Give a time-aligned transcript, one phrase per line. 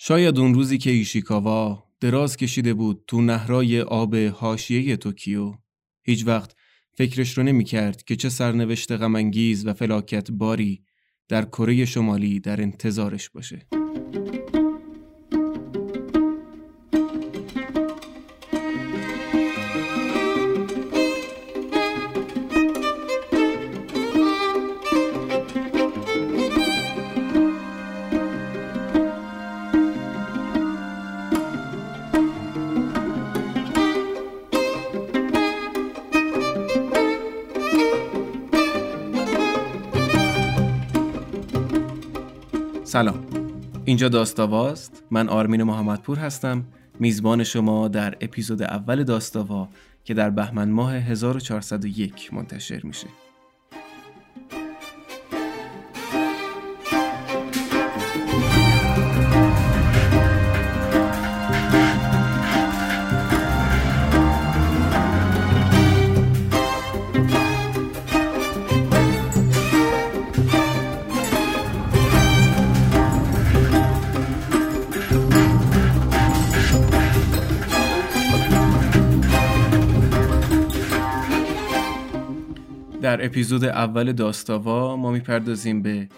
[0.00, 5.54] شاید اون روزی که ایشیکاوا دراز کشیده بود تو نهرای آب حاشیه توکیو
[6.02, 6.56] هیچ وقت
[6.94, 10.84] فکرش رو نمی کرد که چه سرنوشت غمانگیز و فلاکت باری
[11.28, 13.66] در کره شمالی در انتظارش باشه.
[42.98, 43.26] سلام.
[43.84, 45.02] اینجا داستاواست.
[45.10, 46.64] من آرمین محمدپور هستم.
[47.00, 49.68] میزبان شما در اپیزود اول داستاوا
[50.04, 53.06] که در بهمن ماه 1401 منتشر میشه.
[83.38, 86.08] اپیزود اول داستاوا ما می‌پردازیم به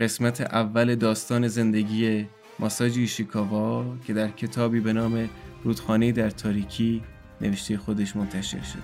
[0.00, 2.26] قسمت اول داستان زندگی
[2.58, 5.28] ماساجی ایشیکاوا که در کتابی به نام
[5.64, 7.02] رودخانه در تاریکی
[7.40, 8.82] نوشته خودش منتشر شده.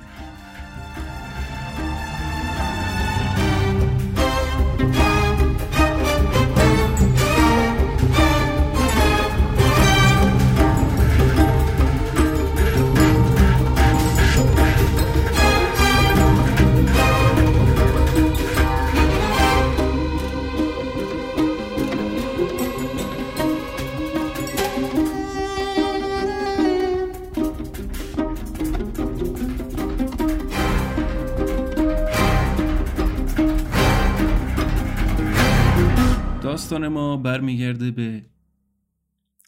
[36.54, 38.26] داستان ما برمیگرده به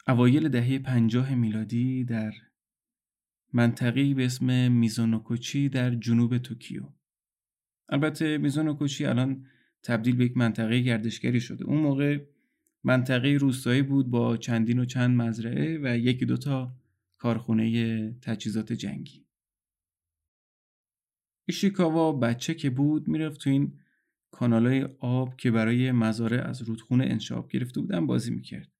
[0.08, 2.32] اوایل دهه پنجاه میلادی در
[3.52, 6.82] منطقی به اسم میزونوکوچی در جنوب توکیو.
[7.88, 9.46] البته میزونوکوچی الان
[9.82, 11.64] تبدیل به یک منطقه گردشگری شده.
[11.64, 12.24] اون موقع
[12.84, 16.72] منطقه روستایی بود با چندین و چند مزرعه و یکی دوتا
[17.18, 19.26] کارخونه تجهیزات جنگی.
[21.44, 23.72] ایشیکاوا بچه که بود می‌رفت تو این
[24.36, 28.72] کانالای آب که برای مزارع از رودخونه انشاب گرفته بودن بازی می‌کرد.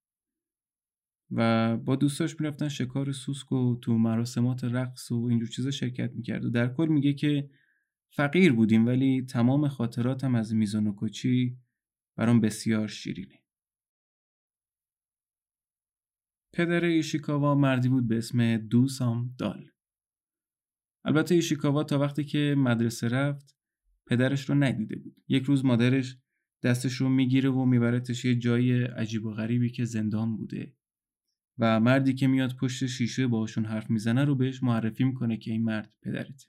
[1.31, 6.45] و با دوستاش می‌رفتن شکار سوسک و تو مراسمات رقص و اینجور چیزا شرکت می‌کرد
[6.45, 7.49] و در کل میگه که
[8.09, 11.57] فقیر بودیم ولی تمام خاطراتم از میزونوکوچی
[12.15, 13.43] برام بسیار شیرینه.
[16.53, 19.71] پدر ایشیکاوا مردی بود به اسم دوسام دال.
[21.05, 23.56] البته ایشیکاوا تا وقتی که مدرسه رفت
[24.07, 25.15] پدرش رو ندیده بود.
[25.27, 26.17] یک روز مادرش
[26.63, 30.73] دستش رو می‌گیره و میبرتش یه جای عجیب و غریبی که زندان بوده.
[31.59, 35.63] و مردی که میاد پشت شیشه باشون حرف می‌زنه رو بهش معرفی می‌کنه که این
[35.63, 36.45] مرد پدرته.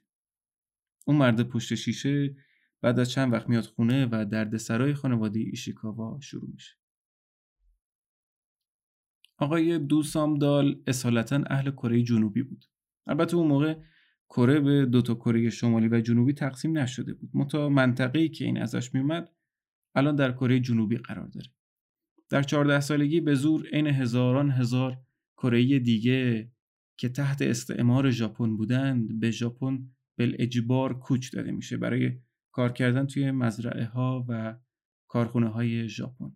[1.05, 2.35] اون مرد پشت شیشه
[2.81, 6.75] بعد از چند وقت میاد خونه و درد سرای خانواده ایشیکاوا شروع میشه.
[9.37, 12.65] آقای دوسام دال اصالتا اهل کره جنوبی بود.
[13.07, 13.75] البته اون موقع
[14.29, 17.29] کره به دو تا کره شمالی و جنوبی تقسیم نشده بود.
[17.33, 19.29] منتها منطقه‌ای که این ازش میومد
[19.95, 21.47] الان در کره جنوبی قرار داره.
[22.29, 24.97] در 14 سالگی به زور عین هزاران هزار
[25.37, 26.51] کره دیگه
[26.97, 32.19] که تحت استعمار ژاپن بودند به ژاپن بالاجبار کوچ داده میشه برای
[32.51, 34.55] کار کردن توی مزرعه ها و
[35.07, 36.35] کارخونه های ژاپن.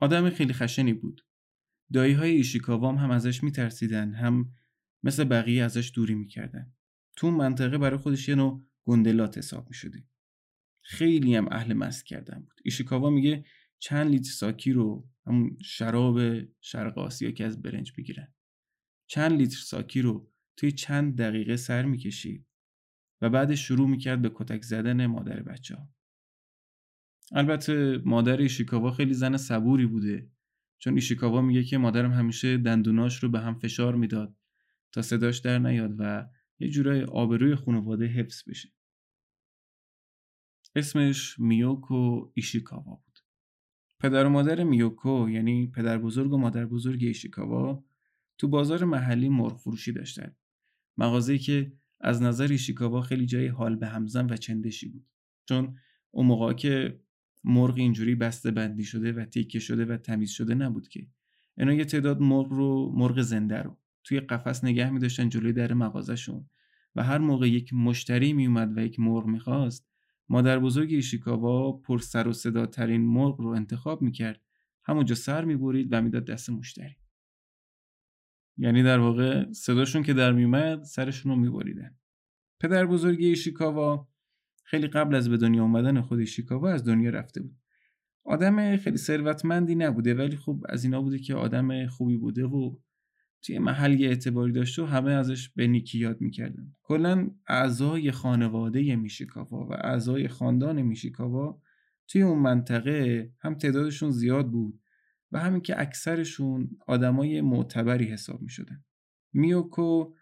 [0.00, 1.26] آدم خیلی خشنی بود.
[1.92, 4.52] دایی های ایشیکاوام هم ازش میترسیدن هم
[5.04, 6.72] مثل بقیه ازش دوری می‌کردن.
[7.16, 10.04] تو منطقه برای خودش یه نوع گندلات حساب می‌شده.
[10.82, 12.60] خیلی هم اهل مست کردن بود.
[12.64, 13.44] ایشیکاوا میگه
[13.78, 16.20] چند لیتر ساکی رو همون شراب
[16.60, 18.34] شرق آسیا که از برنج می‌گیرن
[19.06, 22.46] چند لیتر ساکی رو توی چند دقیقه سر می‌کشید
[23.20, 25.88] و بعدش شروع می‌کرد به کتک زدن مادر بچه ها.
[27.32, 30.30] البته مادر ایشیکاوا خیلی زن صبوری بوده
[30.78, 34.36] چون ایشیکاوا میگه که مادرم همیشه دندوناش رو به هم فشار می‌داد
[34.94, 38.68] تا صداش در نیاد و یه جورای آبروی خانواده حفظ بشه.
[40.76, 43.18] اسمش میوکو ایشیکاوا بود.
[44.00, 47.84] پدر و مادر میوکو یعنی پدر بزرگ و مادر بزرگ ایشیکاوا
[48.38, 50.36] تو بازار محلی مرغ فروشی داشتن.
[50.96, 55.06] مغازه‌ای که از نظر ایشیکاوا خیلی جای حال به همزن و چندشی بود.
[55.48, 55.78] چون
[56.10, 57.00] اون موقع که
[57.44, 61.06] مرغ اینجوری بسته بندی شده و تیکه شده و تمیز شده نبود که
[61.58, 65.72] اینا یه تعداد مرغ رو مرغ زنده رو توی قفس نگه می داشتن جلوی در
[65.72, 66.50] مغازشون
[66.94, 69.88] و هر موقع یک مشتری می اومد و یک مرغ می‌خواست
[70.28, 74.40] مادر بزرگ ایشیکاوا پر سر و صدا ترین مرغ رو انتخاب می‌کرد.
[74.84, 76.96] همونجا سر می‌برید و می‌داد دست مشتری.
[78.56, 81.96] یعنی در واقع صداشون که در میومد سرشون رو میبریدن.
[82.60, 84.08] پدر بزرگ ایشیکاوا
[84.64, 87.56] خیلی قبل از به دنیا اومدن خود ایشیکاوا از دنیا رفته بود.
[88.24, 92.76] آدم خیلی ثروتمندی نبوده ولی خوب از اینا بوده که آدم خوبی بوده و
[93.44, 98.96] توی محل یه اعتباری داشته و همه ازش به نیکی یاد می‌کردن کلا اعضای خانواده
[98.96, 101.60] میشیکاوا و اعضای خاندان میشیکاوا
[102.08, 104.80] توی اون منطقه هم تعدادشون زیاد بود
[105.32, 108.84] و همین که اکثرشون آدمای معتبری حساب می شدن.
[109.32, 110.12] میوکو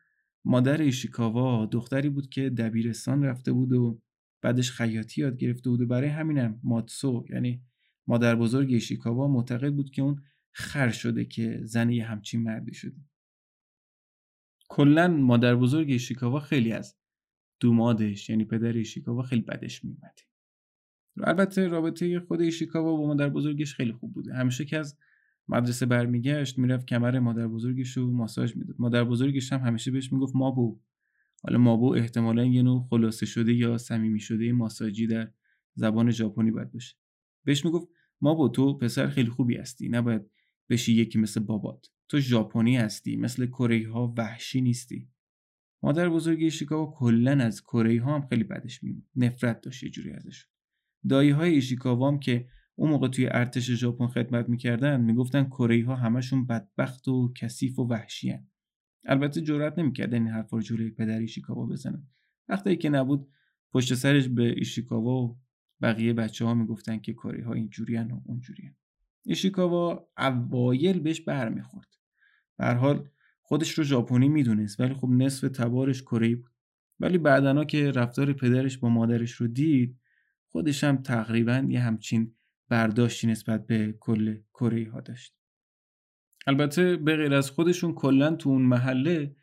[0.45, 4.01] مادر ایشیکاوا دختری بود که دبیرستان رفته بود و
[4.43, 7.63] بعدش خیاطی یاد گرفته بود و برای همینم ماتسو یعنی
[8.07, 12.97] مادر بزرگ ایشیکاوا معتقد بود که اون خر شده که زن یه همچین مردی شده.
[14.73, 16.97] کلا مادر بزرگ ایشیکاوا خیلی از
[17.61, 20.19] دومادش یعنی پدر ایشیکاوا خیلی بدش میومد.
[21.17, 24.35] البته رابطه خود ایشیکاوا با مادر بزرگش خیلی خوب بوده.
[24.35, 24.99] همیشه که از
[25.49, 28.77] مدرسه برمیگشت می‌رفت کمر مادر بزرگش رو ماساژ می‌داد.
[28.79, 30.81] مادر بزرگش هم همیشه بهش می‌گفت مابو.
[31.43, 35.31] حالا مابو احتمالا یه نوع خلاصه شده یا صمیمی شده ماساژی در
[35.75, 36.97] زبان ژاپنی باید باشه.
[37.45, 37.89] بهش می‌گفت
[38.21, 40.23] مابو تو پسر خیلی خوبی هستی نباید
[40.71, 41.87] بشی یکی مثل بابات.
[42.13, 45.09] تو ژاپنی هستی مثل کره ها وحشی نیستی.
[45.83, 50.13] مادر بزرگ ایشیکاوا کلا از کره ها هم خیلی بدش میومد نفرت داشت یه جوری
[50.13, 50.47] ازش.
[51.09, 56.47] دایی های ایشیکاوام که اون موقع توی ارتش ژاپن خدمت می‌کردن می‌گفتن کره ها همشون
[56.47, 58.35] بدبخت و کثیف و وحشی
[59.05, 62.07] البته جرئت نمی‌کردن این حرفا رو جلوی پدر ایشیکاوا بزنن.
[62.49, 63.29] وقتی که نبود
[63.73, 65.39] پشت سرش به ایشیکاوا و
[65.81, 68.71] بقیه بچه ها می‌گفتن که کره ها اینجوری و اونجوری
[69.25, 72.02] ایشیکاوا اوایل بهش برمیخورد.
[72.59, 73.09] به حال
[73.43, 76.53] خودش رو ژاپنی می‌دونست ولی خب نصف تبارش کره بود.
[77.01, 79.99] ولی بعدنا که رفتار پدرش با مادرش رو دید
[80.49, 82.35] خودش هم تقریبا یه همچین
[82.69, 85.35] برداشتی نسبت به کل کره ها داشت.
[86.47, 89.37] البته به غیر از خودشون کلا تو اون محله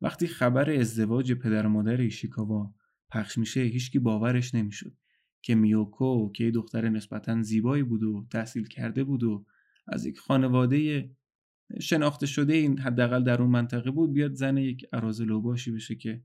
[0.00, 2.74] وقتی خبر ازدواج پدر و مادر ایشیکاوا
[3.10, 4.92] پخش میشه هیچکی باورش نمی‌شد
[5.42, 9.46] که میوکو که دختر نسبتا زیبایی بود و تحصیل کرده بود و
[9.88, 11.10] از یک خانواده
[11.80, 16.22] شناخته شده این حداقل در اون منطقه بود بیاد زن یک ارازل باشی بشه که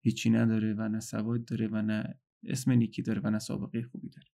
[0.00, 4.08] هیچی نداره و نه سواد داره و نه اسم نیکی داره و نه سابقه خوبی
[4.08, 4.28] داره.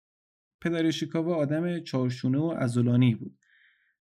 [0.61, 3.39] پدر شیکاوا آدم چارشونه و ازولانی بود.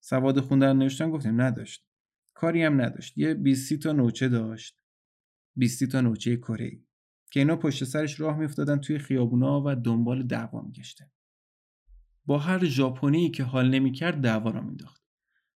[0.01, 1.87] سواد خوندن نوشتن گفتیم نداشت.
[2.35, 3.19] کاری هم نداشت.
[3.19, 4.81] یه 20 تا نوچه داشت.
[5.57, 6.81] 20 تا نوچه کره.
[7.31, 11.11] که اینا پشت سرش راه میافتادن توی خیابونا و دنبال دعوا میگشتن.
[12.27, 15.06] با هر ژاپنی که حال نمی‌کرد دعوا را مینداخت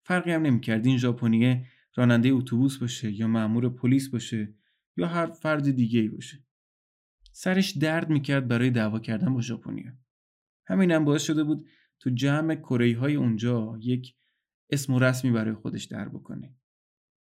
[0.07, 0.85] فرقی هم نمی‌کرد.
[0.85, 1.65] این ژاپنی
[1.95, 4.53] راننده اتوبوس باشه یا مأمور پلیس باشه
[4.97, 6.43] یا هر فرد دیگه ای باشه.
[7.31, 9.91] سرش درد می‌کرد برای دعوا کردن با ژاپنیا.
[10.65, 11.67] همین هم باعث شده بود
[11.99, 14.15] تو جمع کره های اونجا یک
[14.69, 16.55] اسم و رسمی برای خودش در بکنه.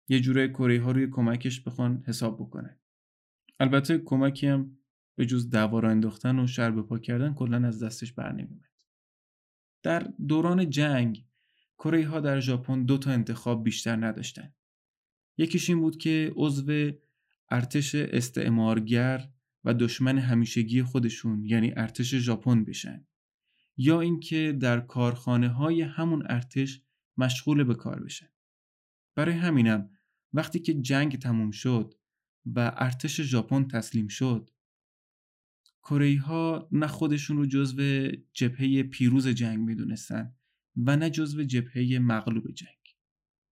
[0.07, 2.79] یه جوره کره ها روی کمکش بخوان حساب بکنه.
[3.59, 4.77] البته کمکی هم
[5.15, 8.69] به جز دعوا را انداختن و شر به پا کردن کلا از دستش بر نمیومد
[9.83, 11.25] در دوران جنگ
[11.77, 14.53] کره ها در ژاپن دو تا انتخاب بیشتر نداشتن.
[15.37, 16.91] یکیش این بود که عضو
[17.49, 19.29] ارتش استعمارگر
[19.63, 23.07] و دشمن همیشگی خودشون یعنی ارتش ژاپن بشن.
[23.77, 26.81] یا اینکه در کارخانه های همون ارتش
[27.17, 28.29] مشغول به کار بشن.
[29.15, 29.89] برای همینم
[30.33, 31.93] وقتی که جنگ تموم شد
[32.45, 34.49] و ارتش ژاپن تسلیم شد
[35.83, 40.35] کره ها نه خودشون رو جزو جبهه پیروز جنگ می‌دونستن
[40.77, 42.95] و نه جزو جبهه مغلوب جنگ.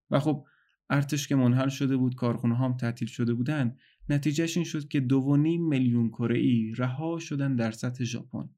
[0.09, 0.45] و خب
[0.89, 3.77] ارتش که منحل شده بود کارخونه هم تعطیل شده بودن
[4.09, 8.49] نتیجهش این شد که دو میلیون کره ای رها شدن در سطح ژاپن.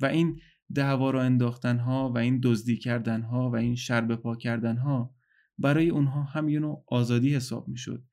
[0.00, 0.40] و این
[0.74, 5.14] دعوا را انداختن ها و این دزدی کردن ها و این شر پا کردن ها
[5.58, 8.04] برای اونها هم یه نوع آزادی حساب می شد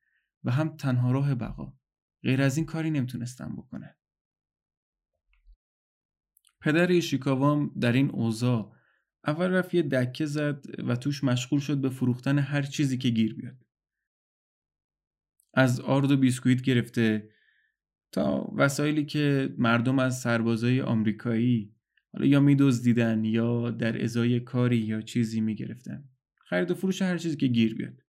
[0.44, 1.72] و هم تنها راه بقا.
[2.22, 3.94] غیر از این کاری نمی‌تونستن بکنن.
[6.60, 8.77] پدر ایشیکاوام در این اوضاع
[9.26, 13.34] اول رفت یه دکه زد و توش مشغول شد به فروختن هر چیزی که گیر
[13.34, 13.64] بیاد.
[15.54, 17.30] از آرد و بیسکویت گرفته
[18.12, 21.74] تا وسایلی که مردم از سربازای آمریکایی
[22.12, 26.08] حالا یا میدزدیدن یا در ازای کاری یا چیزی می‌گرفتن.
[26.36, 28.02] خرید و فروش هر چیزی که گیر بیاد.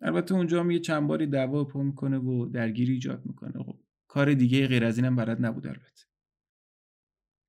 [0.00, 3.62] البته اونجا هم یه چند باری دعوا پا می‌کنه و درگیری ایجاد می‌کنه.
[3.64, 6.04] خب کار دیگه غیر از اینم برات نبود البته.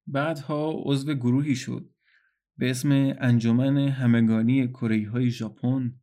[0.08, 1.95] بعدها عضو گروهی شد.
[2.58, 5.94] به اسم انجمن همگانی کره های ژاپن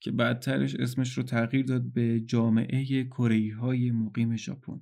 [0.00, 4.80] که بعدترش اسمش رو تغییر داد به جامعه کره های مقیم ژاپن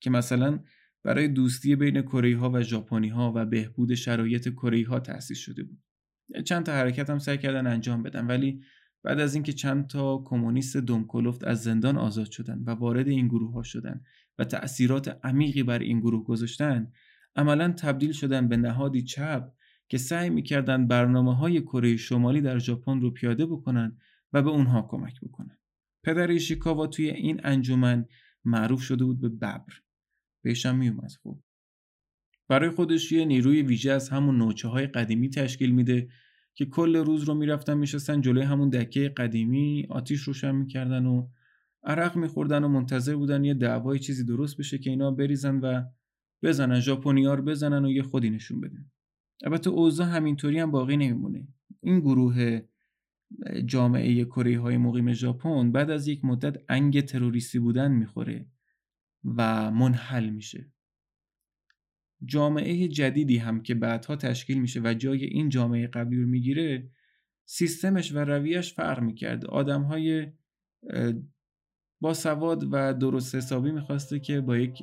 [0.00, 0.60] که مثلا
[1.02, 5.62] برای دوستی بین کره ها و ژاپنی ها و بهبود شرایط کره ها تأسیس شده
[5.62, 5.78] بود.
[6.44, 8.62] چند تا حرکت هم سعی کردن انجام بدن ولی
[9.02, 13.52] بعد از اینکه چند تا کمونیست دمکلفت از زندان آزاد شدن و وارد این گروه
[13.52, 14.00] ها شدن
[14.38, 16.92] و تأثیرات عمیقی بر این گروه گذاشتن
[17.36, 19.52] عملا تبدیل شدن به نهادی چپ
[19.90, 23.98] که سعی می‌کردن برنامه های کره شمالی در ژاپن رو پیاده بکنن
[24.32, 25.58] و به اونها کمک بکنن.
[26.04, 28.06] پدر ایشیکاوا توی این انجمن
[28.44, 29.80] معروف شده بود به ببر.
[30.42, 31.42] بهش هم میومد خوب.
[32.48, 36.08] برای خودش یه نیروی ویژه از همون نوچه های قدیمی تشکیل میده
[36.54, 41.28] که کل روز رو می‌رفتن میشستن جلوی همون دکه قدیمی آتیش روشن می‌کردن و
[41.84, 45.84] عرق میخوردن و منتظر بودن یه دعوای چیزی درست بشه که اینا بریزن و
[46.42, 48.90] بزنن ژاپنیا رو بزنن و یه خودی نشون بدن
[49.44, 51.48] البته اوضاع همینطوری هم باقی نمیمونه.
[51.80, 52.60] این گروه
[53.66, 58.46] جامعه کره های مقیم ژاپن بعد از یک مدت انگ تروریستی بودن می‌خوره
[59.24, 60.72] و منحل میشه.
[62.24, 66.90] جامعه جدیدی هم که بعدها تشکیل میشه و جای این جامعه قبلی رو می‌گیره
[67.44, 69.46] سیستمش و رویش فرق می‌کرد.
[69.46, 70.26] آدم های
[72.00, 74.78] با سواد و درست حسابی می‌خواسته که با یک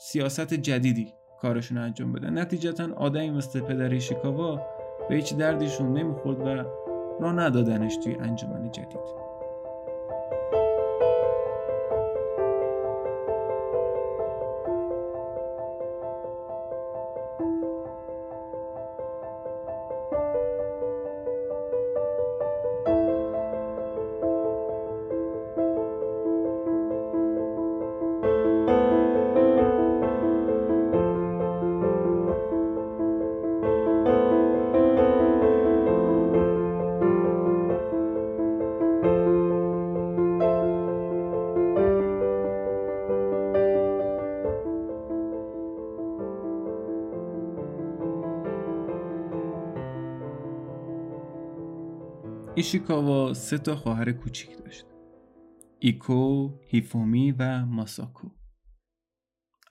[0.00, 1.06] سیاست جدیدی
[1.42, 2.38] کارشون انجام بدن.
[2.38, 4.60] نتیجتا آدمی مثل پدر شیکاوا
[5.08, 6.64] به هیچ دردیشون نمی‌خورد و
[7.20, 9.25] را ندادنش توی انجمن جدید.
[52.66, 54.86] ایشیکاوا سه تا خواهر کوچیک داشت.
[55.78, 58.30] ایکو، هیفومی و ماساکو.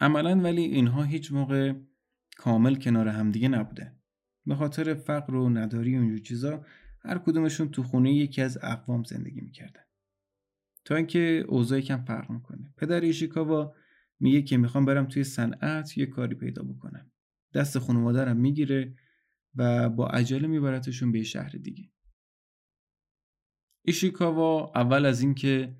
[0.01, 1.73] عملا ولی اینها هیچ موقع
[2.37, 3.99] کامل کنار همدیگه نبودن.
[4.45, 6.65] به خاطر فقر و نداری و اینجور چیزا
[7.05, 9.83] هر کدومشون تو خونه یکی از اقوام زندگی می‌کردن.
[10.85, 12.73] تا اینکه اوضاع کم فرق می‌کنه.
[12.77, 13.73] پدر ایشیکاوا
[14.19, 17.11] میگه که می‌خوام برم توی صنعت یه کاری پیدا بکنم.
[17.53, 18.95] دست خانوادرم می‌گیره
[19.55, 21.94] و با عجله میبرتشون به شهر دیگه.
[23.85, 25.75] ایشیکاوا اول از اینکه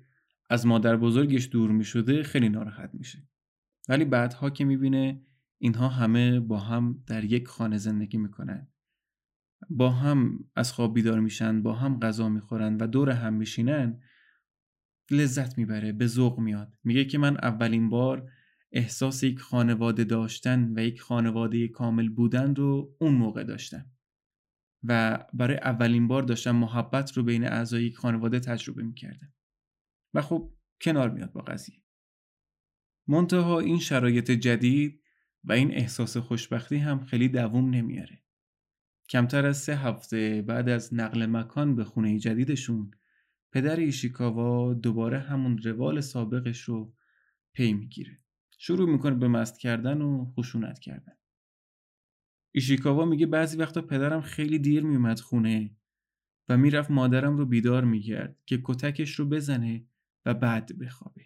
[0.50, 3.28] از مادر بزرگش دور می شده خیلی ناراحت میشه.
[3.88, 5.22] ولی بعدها که می‌بینه
[5.58, 8.68] اینها همه با هم در یک خانه زندگی می‌کنن.
[9.70, 14.00] با هم از خواب بیدار میشن با هم غذا می‌خورن و دور هم میشینن
[15.10, 16.74] لذت می‌بره به ذوق میاد.
[16.84, 18.30] میگه که من اولین بار
[18.72, 23.86] احساس یک خانواده داشتن و یک خانواده کامل بودن رو اون موقع داشتم.
[24.82, 29.34] و برای اولین بار داشتم محبت رو بین اعضای یک خانواده تجربه می‌کردم.
[30.14, 31.82] و خب کنار میاد با قضیه.
[33.08, 35.02] منتها این شرایط جدید
[35.44, 38.22] و این احساس خوشبختی هم خیلی دووم نمیاره.
[39.08, 42.90] کمتر از سه هفته بعد از نقل مکان به خونه جدیدشون
[43.52, 46.94] پدر ایشیکاوا دوباره همون روال سابقش رو
[47.52, 48.18] پی می‌گیره.
[48.58, 51.16] شروع می‌کنه به مست کردن و خشونت کردن.
[52.56, 55.70] ایشیکاوا میگه بعضی وقتا پدرم خیلی دیر میومد خونه
[56.48, 59.84] و می‌رفت مادرم رو بیدار می‌کرد که کتکش رو بزنه
[60.26, 61.22] و بعد بخوابه.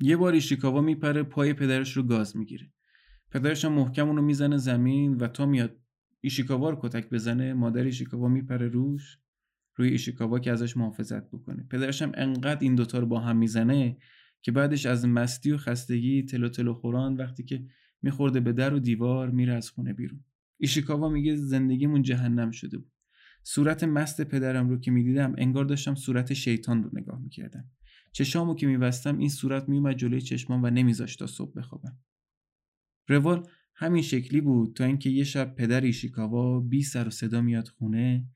[0.00, 2.72] یه بار ایشیکاوا میپره پای پدرش رو گاز می‌گیره.
[3.30, 5.78] پدرش هم محکم اونو می‌زنه زمین و تا میاد
[6.20, 9.18] ایشیکاوا رو کتک بزنه مادر ایشیکاوا میپره روش
[9.74, 13.96] روی ایشیکاوا که ازش محافظت بکنه پدرش هم انقدر این دوتا رو با هم می‌زنه
[14.42, 17.64] که بعدش از مستی و خستگی تلو تلو خوران وقتی که
[18.02, 20.24] میخورده به در و دیوار میره از خونه بیرون.
[20.56, 22.92] ایشیکاوا میگه زندگیمون جهنم شده بود.
[23.42, 27.70] صورت مست پدرم رو که می‌دیدم انگار داشتم صورت شیطان رو نگاه می‌کردم.
[28.12, 31.98] چشامو که میبستم این صورت میومد جلوی چشمام و نمیذاشت تا صبح بخوابم.
[33.08, 37.68] روال همین شکلی بود تا اینکه یه شب پدر ایشیکاوا بی سر و صدا میاد
[37.68, 38.28] خونه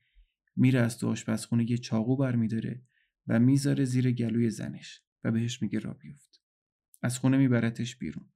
[0.55, 2.81] میره از تو آشپزخونه یه چاقو برمیداره
[3.27, 6.41] و می‌ذاره زیر گلوی زنش و بهش میگه را بیفت
[7.01, 8.29] از خونه میبرتش بیرون.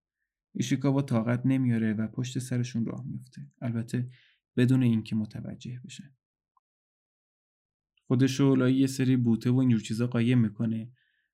[0.54, 3.48] ایشیکاوا طاقت نمیاره و پشت سرشون راه میفته.
[3.62, 4.10] البته
[4.58, 6.12] بدون اینکه متوجه بشن
[8.08, 10.92] خودشو لای یه سری بوته و اینجور چیزا قایم می‌کنه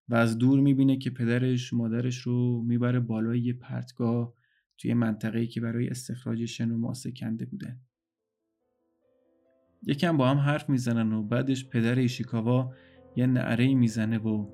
[0.09, 4.33] و از دور می‌بینه که پدرش مادرش رو می‌بره بالای یه پرتگاه
[4.77, 7.79] توی منطقه‌ای که برای استخراج شن و ماسه کنده بودن
[9.83, 12.73] یکم با هم حرف می‌زنن و بعدش پدر ایشیکاوا
[13.15, 14.51] یه نعره می‌زنه و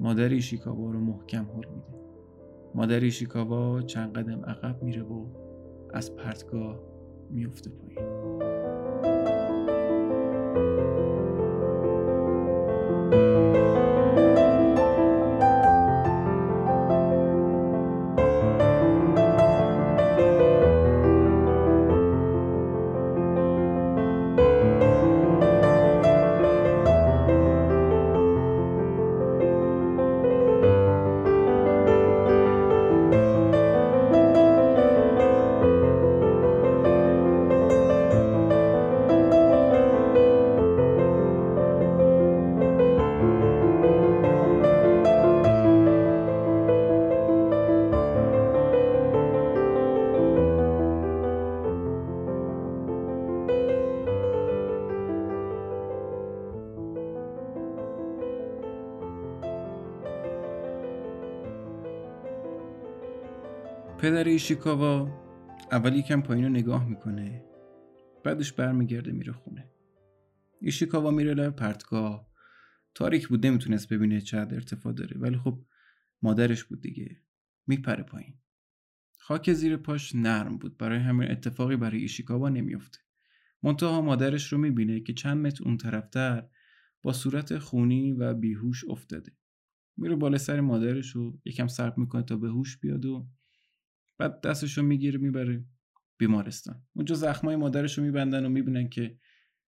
[0.00, 2.01] مادر ایشیکاوا رو محکم حل میده.
[2.74, 5.26] مادر ایشیکاوا چند قدم عقب میره و
[5.94, 6.80] از پرتگاه
[7.30, 8.51] میفته پایین.
[64.02, 65.10] پدر ایشیکاوا
[65.72, 67.44] اول یکم پایین رو نگاه می‌کنه
[68.24, 69.70] بعدش برمیگرده میره خونه.
[70.60, 72.28] ایشیکاوا میره لب پرتگاه.
[72.94, 75.64] تاریک بود نمی‌تونست ببینه چقدر ارتفاع داره ولی خب
[76.22, 77.20] مادرش بود دیگه.
[77.66, 78.34] میپره پایین.
[79.18, 82.98] خاک زیر پاش نرم بود برای همین اتفاقی برای ایشیکاوا نمیافته.
[83.62, 86.48] منتها مادرش رو می‌بینه که چند متر اون طرفتر
[87.02, 89.32] با صورت خونی و بیهوش افتاده.
[89.96, 93.28] میره بالا سر مادرش رو یکم سرب می‌کنه تا به هوش بیاد و
[94.18, 95.64] بعد دستشو می‌گیره می‌بره
[96.18, 96.86] بیمارستان.
[96.92, 99.18] اونجا زخمای مادرش رو میبندن و می‌بینن که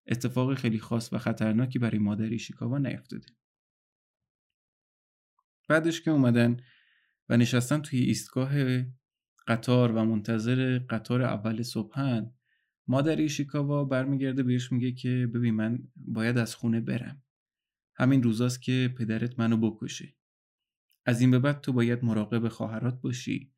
[0.06, 3.26] اتفاق خیلی خاص و خطرناکی برای مادر ایشیکاوا نیفتاده.
[5.68, 6.56] بعدش که اومدن
[7.28, 8.52] و نشستن توی ایستگاه
[9.48, 12.34] قطار و منتظر قطار اول صبحن
[12.86, 17.22] مادر ایشیکاوا برمیگرده بهش میگه که ببین من باید از خونه برم.
[17.96, 20.16] همین روزاست که پدرت منو بکشه.
[21.06, 23.53] از این به بعد تو باید مراقب خواهرات باشی.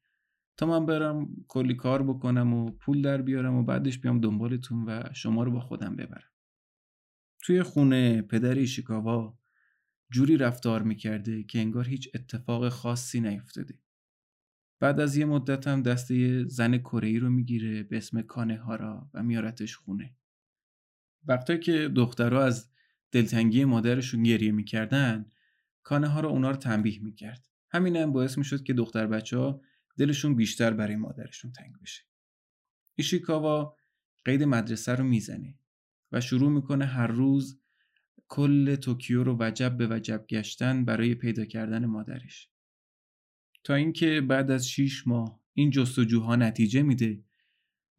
[0.56, 5.02] تا من برم کلی کار بکنم و پول در بیارم و بعدش بیام دنبالتون و
[5.14, 6.30] شما رو با خودم ببرم.
[7.42, 9.38] توی خونه پدر ایشیکاوا
[10.10, 13.78] جوری رفتار می‌کرده که انگار هیچ اتفاق خاصی نیفتاده.
[14.80, 19.10] بعد از یه مدت هم دست یه زن کره رو می‌گیره به اسم کانه هارا
[19.14, 20.16] و میارتش خونه.
[21.26, 22.70] وقتی که دخترها از
[23.12, 25.26] دلتنگی مادرشون گریه می‌کردن
[25.82, 27.46] کانه رو اونا رو تنبیه می‌کرد.
[27.70, 29.60] همین هم باعث می‌شد که دختر بچه ها
[29.98, 32.02] دلشون بیشتر برای مادرشون تنگ بشه.
[32.98, 33.76] ایشیکاوا
[34.24, 35.58] قید مدرسه رو می‌زنه
[36.12, 37.60] و شروع می‌کنه هر روز
[38.28, 42.50] کل توکیو رو وجب به وجب گشتن برای پیدا کردن مادرش.
[43.64, 47.24] تا اینکه بعد از 6 ماه این جستجوها نتیجه میده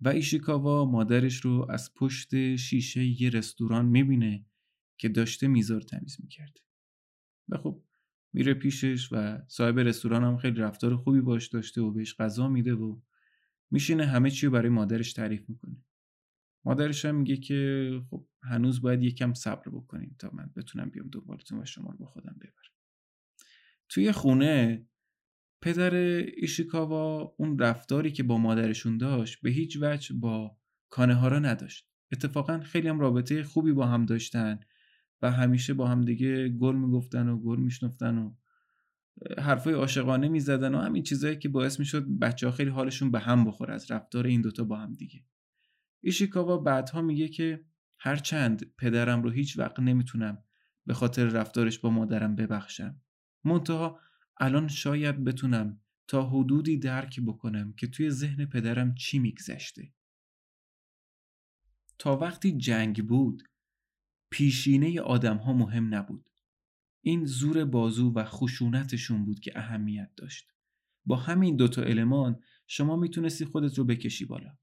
[0.01, 4.45] و ایشیکاوا مادرش رو از پشت شیشه یه رستوران می‌بینه
[4.97, 6.61] که داشته میزار تمیز می‌کرده.
[7.49, 7.83] و خب
[8.37, 12.73] میره پیشش و صاحب رستوران هم خیلی رفتار خوبی باش داشته و بهش غذا میده
[12.73, 12.99] و
[13.71, 15.77] میشینه همه چی رو برای مادرش تعریف می‌کنه.
[16.65, 21.59] مادرش هم میگه که خب هنوز باید یکم صبر بکنیم تا من بتونم بیام دنبالتون
[21.59, 22.73] و شما رو با خودم ببرم.
[23.89, 24.85] توی خونه
[25.61, 25.95] پدر
[26.37, 30.57] ایشیکاوا اون رفتاری که با مادرشون داشت به هیچ وجه با
[30.89, 31.87] کانه ها را نداشت.
[32.11, 34.59] اتفاقا خیلی هم رابطه خوبی با هم داشتن.
[35.21, 38.33] و همیشه با هم دیگه گل می‌گفتن و گل میشنفتن و
[39.37, 43.45] حرفای عاشقانه می‌زدن و همین چیزایی که باعث می‌شد بچه ها خیلی حالشون به هم
[43.45, 45.25] بخوره از رفتار این دوتا با هم دیگه.
[46.01, 47.65] ایشیکاوا بعدها میگه که
[47.99, 50.43] هرچند پدرم رو هیچ وقت نمی‌تونم
[50.85, 53.01] به خاطر رفتارش با مادرم ببخشم.
[53.43, 53.99] منتها
[54.39, 59.93] الان شاید بتونم تا حدودی درک بکنم که توی ذهن پدرم چی میگذشته.
[61.99, 63.43] تا وقتی جنگ بود
[64.29, 66.29] پیشینه آدم ها مهم نبود.
[67.01, 70.53] این زور بازو و خشونتشون بود که اهمیت داشت.
[71.05, 74.57] با همین دوتا المان شما می‌تونستی خودت رو بکشی بالا.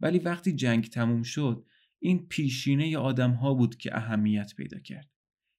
[0.00, 1.66] ولی وقتی جنگ تموم شد
[1.98, 5.10] این پیشینه آدم ها بود که اهمیت پیدا کرد.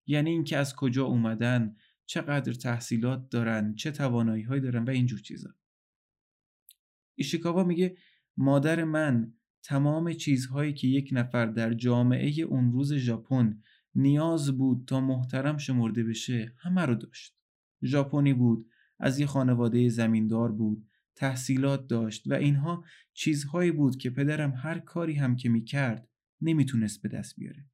[0.07, 5.55] یعنی اینکه از کجا اومدن، چقدر تحصیلات دارن، چه توانایی دارن و اینجور چیزا.
[7.15, 7.97] ایشیکاوا میگه
[8.37, 9.33] مادر من
[9.65, 13.61] تمام چیزهایی که یک نفر در جامعه اون روز ژاپن
[13.95, 17.37] نیاز بود تا محترم شمرده بشه همه رو داشت.
[17.83, 24.53] ژاپنی بود، از یه خانواده زمیندار بود، تحصیلات داشت و اینها چیزهایی بود که پدرم
[24.57, 26.09] هر کاری هم که می‌کرد
[26.41, 27.65] نمی‌تونست به دست بیاره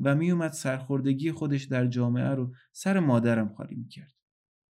[0.00, 4.14] و میومد سرخوردگی خودش در جامعه رو سر مادرم خالی می‌کرد.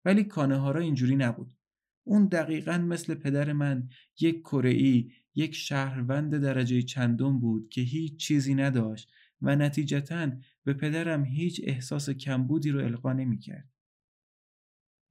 [0.05, 1.57] ولی کانه اینجوری نبود.
[2.05, 3.89] اون دقیقا مثل پدر من
[4.21, 5.05] یک کره
[5.37, 10.31] یک شهروند درجه چندم بود که هیچ چیزی نداشت و نتیجتا
[10.65, 13.69] به پدرم هیچ احساس کمبودی رو القا نمی‌کرد.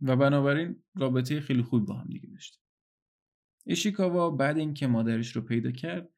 [0.02, 2.62] و بنابراین رابطه خیلی خوب با هم دیگه داشتیم.
[3.66, 6.10] ایشیکاوا بعد اینکه مادرش رو پیدا کرد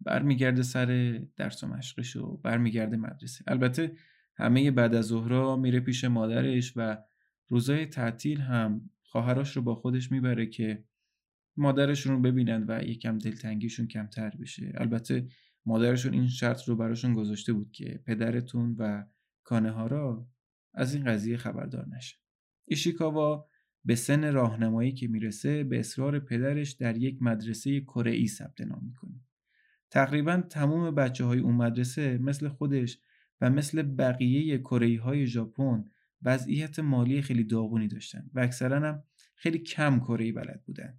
[0.00, 3.96] برمیگرده سر درس و مشقش و برمیگرده مدرسه البته
[4.36, 6.98] همه بعد از ظهرا میره پیش مادرش و
[7.48, 10.84] روزای تعطیل هم خواهرش رو با خودش می‌بره که
[11.58, 14.72] مادرشون رو ببینند و یکم دلتنگیشون کمتر بشه.
[14.74, 15.26] البته
[15.66, 19.04] مادرشون این شرط رو براشون گذاشته بود که پدرتون و
[19.44, 20.28] کانهارا
[20.74, 22.16] از این قضیه خبردار نشه
[22.64, 23.48] ایشیکاوا
[23.84, 28.84] به سن راهنمایی که می‌رسه به اصرار پدرش در یک مدرسه کره ای ثبت نام
[28.84, 29.20] می‌کنه.
[29.90, 32.98] تقریبا تمام بچه های اون مدرسه مثل خودش
[33.40, 35.84] و مثل بقیه کره های ژاپن
[36.22, 39.02] وضعیت مالی خیلی داغونی داشتن و اکثرا هم
[39.34, 40.98] خیلی کم کره بلد بودن.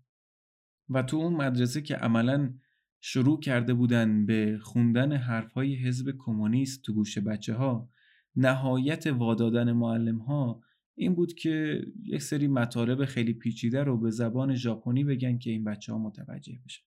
[0.90, 2.54] و تو اون مدرسه که عملا
[3.02, 7.90] شروع کرده بودن به خوندن حرفهای حزب کمونیست تو گوش بچه ها
[8.36, 10.64] نهایت وادادن معلم ها
[10.96, 15.64] این بود که یک سری مطالب خیلی پیچیده رو به زبان ژاپنی بگن که این
[15.64, 16.84] بچه ها متوجه بشن.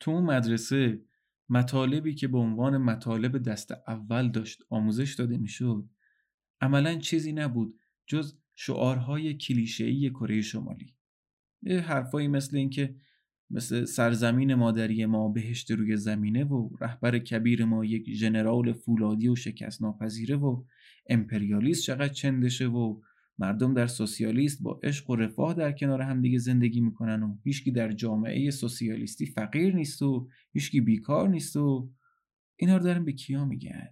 [0.00, 1.04] تو اون مدرسه
[1.48, 5.88] مطالبی که به عنوان مطالب دست اول داشت آموزش داده می‌شد
[6.60, 10.94] عملا چیزی نبود جز شعارهای کلیشه‌ای کره شمالی.
[11.62, 12.94] یه حرفایی مثل اینکه
[13.50, 19.36] مثل سرزمین مادری ما بهشت روی زمینه و رهبر کبیر ما یک ژنرال فولادی و
[19.36, 20.64] شکست ناپذیره و
[21.06, 23.00] امپریالیست چقدر چندشه و
[23.38, 27.92] مردم در سوسیالیست با عشق و رفاه در کنار همدیگه زندگی می‌کنن و هیچکی در
[27.92, 31.90] جامعه سوسیالیستی فقیر نیست و هیچکی بیکار نیست و
[32.56, 33.88] اینا رو دارن به کیا میگن؟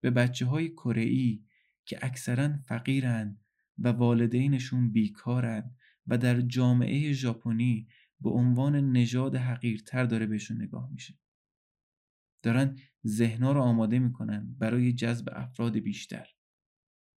[0.00, 1.38] به بچه های کره
[1.84, 3.38] که اکثرا فقیرن
[3.78, 5.70] و والدینشون بیکارن.
[6.10, 7.88] و در جامعه ژاپنی
[8.20, 11.18] به عنوان نژاد حقیرتر داره بهشون نگاه میشه.
[12.42, 16.26] دارن ذهنا رو آماده می‌کنن برای جذب افراد بیشتر.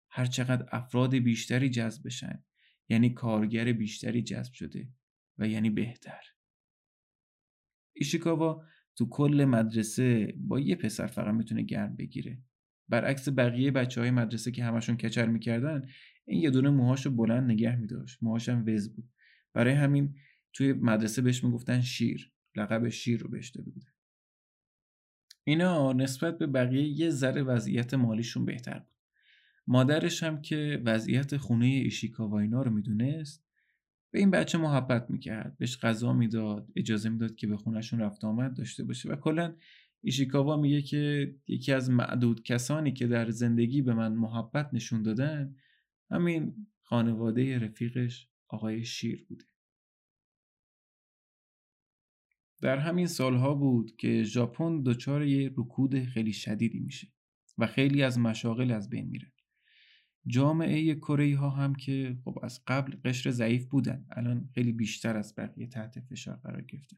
[0.10, 2.44] هرچقدر افراد بیشتری جذب بشن
[2.90, 4.90] یعنی کارگر بیشتری جذب شده
[5.38, 6.22] و یعنی بهتر.
[7.96, 12.42] ایشیکاوا تو کل مدرسه با یه پسر فقط می‌تونه گرم بگیره.
[12.90, 15.88] برعکس بقیه بچه های مدرسه که همشون کچر می‌کردن
[16.26, 18.18] این یه دونه موهاشو بلند نگه میداشت.
[18.22, 19.10] موهاشم وز بود.
[19.54, 20.16] برای همین
[20.54, 22.32] توی مدرسه بهش می‌گفتن شیر.
[22.56, 23.92] لقب شیر رو بهش داده بودن.
[25.44, 28.94] اینا نسبت به بقیه یه ذره وضعیت مالیشون بهتر بود.
[29.68, 33.44] مادرش هم که وضعیت خونه ایشیکاوا اینا رو می‌دونست
[34.12, 35.58] به این بچه محبت می‌کرد.
[35.58, 39.10] بهش غذا می‌داد اجازه می‌داد که به خونهشون رفت آمد داشته باشه.
[39.10, 39.56] و کلا
[40.02, 45.56] ایشیکاوا میگه که یکی از معدود کسانی که در زندگی به من محبت نشون دادن
[46.14, 49.46] همین خانواده رفیقش آقای شیر بوده
[52.62, 57.08] در همین سالها بود که ژاپن دچار یه رکود خیلی شدیدی میشه
[57.58, 59.34] و خیلی از مشاغل از بین میره.
[60.28, 65.36] جامعه کره ها هم که خب از قبل قشر ضعیف بودن الان خیلی بیشتر از
[65.38, 66.98] بقیه تحت فشار قرار گرفتن.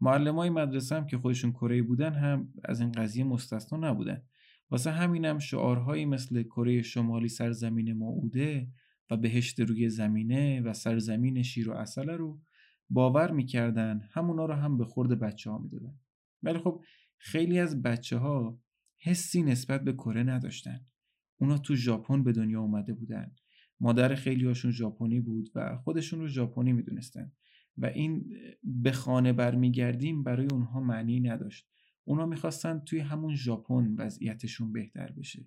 [0.00, 4.22] معلم های مدرسه هم که خودشون کره بودن هم از این قضیه مستثنا نبودن.
[4.70, 8.68] واسه همینم شعارهایی مثل کره شمالی سرزمین موعوده
[9.10, 12.40] و بهشت روی زمینه و سرزمین شیر و اصله رو
[12.90, 15.98] باور می‌کردن همونا رو هم به خورد بچه ها می‌دادن.
[16.42, 16.84] ولی خب
[17.18, 18.60] خیلی از بچه ها
[18.98, 20.86] حسی نسبت به کره نداشتن.
[21.40, 23.34] اونا تو ژاپن به دنیا اومده بودن.
[23.80, 27.32] مادر خیلی هاشون ژاپنی بود و خودشون رو ژاپنی می‌دونستن
[27.78, 31.73] و این به خانه برمیگردیم برای اونها معنی نداشت.
[32.04, 35.46] اونا می‌خواستن توی همون ژاپن وضعیتشون بهتر بشه.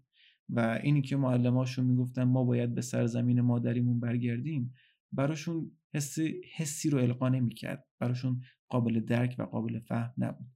[0.50, 4.74] و اینی که معلماشون می‌گفتن ما باید به سرزمین مادریمون برگردیم
[5.12, 7.88] براشون حسی, حسی رو القا نمی‌کرد.
[8.00, 10.48] براشون قابل درک و قابل فهم نبود.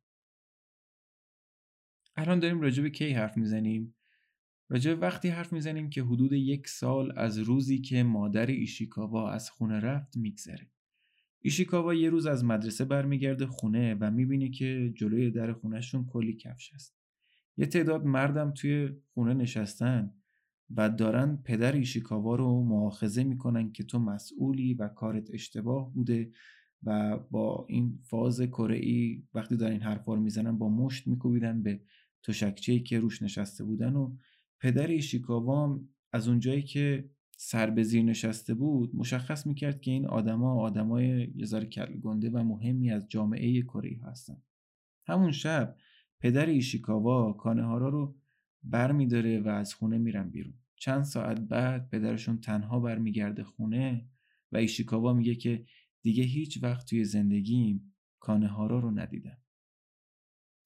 [2.16, 3.96] الان داریم راجع به کی حرف می‌زنیم؟
[4.70, 9.80] راجع وقتی حرف می‌زنیم که حدود یک سال از روزی که مادر ایشیکاوا از خونه
[9.80, 10.72] رفت میگذره.
[11.42, 16.74] ایشیکاوا یه روز از مدرسه برمیگرده خونه و می‌بینه که جلوی در خونهشون کلی کفش
[16.74, 16.96] هست.
[17.58, 20.14] یه تعداد مردم توی خونه نشستن
[20.76, 26.32] و دارن پدر ایشیکاوا رو معاخذه می‌کنن که تو مسئولی و کارت اشتباه بوده
[26.84, 28.82] و با این فاز کره
[29.34, 31.82] وقتی دارن این حرفا رو می‌زنن با مشت میکوبیدن به
[32.24, 34.16] تشکچه‌ای که روش نشسته بودن و
[34.60, 35.80] پدر ایشیکاوا
[36.14, 37.10] از اونجایی که
[37.44, 41.66] سر به زیر نشسته بود مشخص می‌کرد که این آدما آدمای یه ذره
[42.04, 44.42] گنده و مهمی از جامعه کره هستن
[45.08, 45.76] همون شب
[46.20, 48.16] پدر ایشیکاوا کانهارا رو
[48.64, 54.10] بر میداره و از خونه میرن بیرون چند ساعت بعد پدرشون تنها برمیگرده خونه
[54.52, 55.66] و ایشیکاوا میگه که
[56.02, 59.38] دیگه هیچ وقت توی زندگیم کانه هارا رو ندیدم.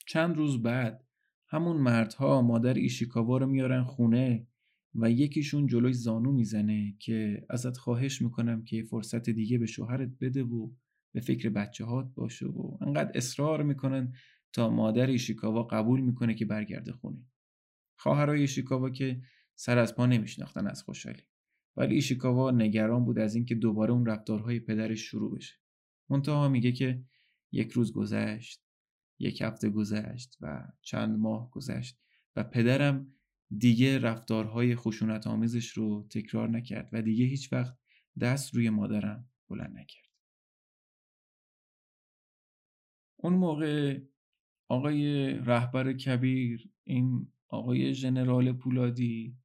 [0.07, 1.05] چند روز بعد
[1.47, 4.47] همون مردها مادر ایشیکاوا رو میارن خونه
[4.95, 10.43] و یکیشون جلوی زانو می‌زنه که ازت خواهش می‌کنم که فرصت دیگه به شوهرت بده
[10.43, 10.71] و
[11.13, 14.13] به فکر بچه هات باشه و انقدر اصرار می‌کنن
[14.53, 17.25] تا مادر ایشیکاوا قبول می‌کنه که برگرده خونه.
[17.97, 19.21] خواهرای ایشیکاوا که
[19.55, 21.23] سر از پا نمیشناختن از خوشحالی.
[21.77, 25.53] ولی ایشیکاوا نگران بود از اینکه دوباره اون رفتارهای پدرش شروع بشه.
[26.10, 27.03] منتها میگه که
[27.51, 28.62] یک روز گذشت
[29.19, 31.99] یک هفته گذشت و چند ماه گذشت
[32.36, 33.13] و پدرم
[33.57, 37.77] دیگه رفتارهای خشونت آمیزش رو تکرار نکرد و دیگه هیچ وقت
[38.21, 40.05] دست روی مادرم بلند نکرد.
[43.15, 44.01] اون موقع
[44.69, 49.37] آقای رهبر کبیر این آقای ژنرال پولادی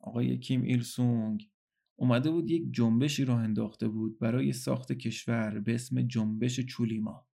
[0.00, 1.50] آقای کیم ایل سونگ
[1.96, 7.26] اومده بود یک جنبشی راه انداخته بود برای ساخت کشور به اسم جنبش چولیما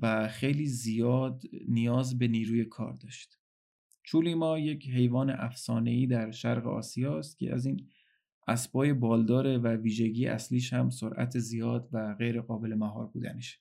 [0.00, 3.43] و خیلی زیاد نیاز به نیروی کار داشت.
[4.04, 7.88] چولیما یک حیوان افسانه‌ای در شرق آسیا است که از این
[8.48, 13.58] اسبای بالداره و ویژگی اصلیش هم سرعت زیاد و غیر قابل مهار بودنشه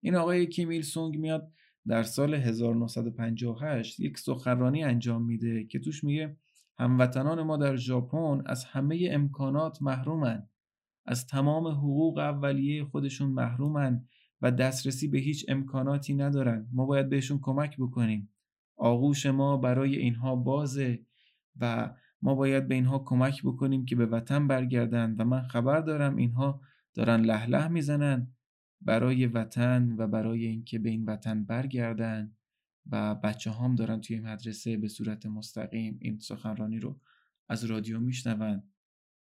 [0.00, 1.52] این آقای کیمیل سونگ میاد
[1.86, 6.36] در سال 1958 یک سخنرانی انجام میده که توش میگه
[6.78, 10.48] هموطنان ما در ژاپن از همه امکانات محرومن.
[11.06, 14.04] از تمام حقوق اولیه خودشون محرومن
[14.42, 16.68] و دسترسی به هیچ امکاناتی ندارن.
[16.72, 18.35] ما باید بهشون کمک بکنیم.
[18.76, 21.06] آغوش ما برای اینها بازه
[21.60, 26.16] و ما باید به اینها کمک بکنیم که به وطن برگردن و من خبر دارم
[26.16, 26.60] اینها
[26.94, 28.32] دارن لح می‌زنن
[28.80, 32.36] برای وطن و برای اینکه به این وطن برگردن
[32.90, 37.00] و بچه هم دارن توی مدرسه به صورت مستقیم این سخنرانی رو
[37.48, 38.62] از رادیو میشنون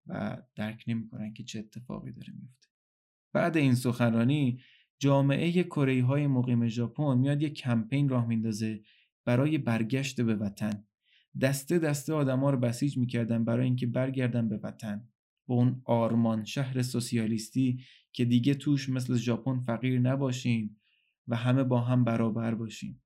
[0.06, 2.68] و درک نمی‌کنن که چه اتفاقی داره میفته
[3.32, 4.60] بعد این سخنرانی
[4.98, 8.82] جامعه کره های مقیم ژاپن میاد یک کمپین راه میندازه
[9.26, 10.84] برای برگشت به وطن.
[11.40, 15.08] دسته دسته آدما رو بسیج می‌کردن برای اینکه برگردن به وطن.
[15.48, 17.80] به اون آرمان شهر سوسیالیستی
[18.12, 20.76] که دیگه توش مثل ژاپن فقیر نباشیم
[21.28, 23.02] و همه با هم برابر باشیم.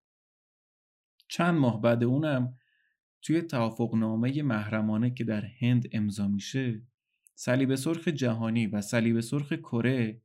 [1.28, 2.56] چند ماه بعد اونم
[3.22, 6.82] توی توافقنامه محرمانه که در هند امضا میشه
[7.34, 10.22] صلیب سرخ جهانی و صلیب سرخ کره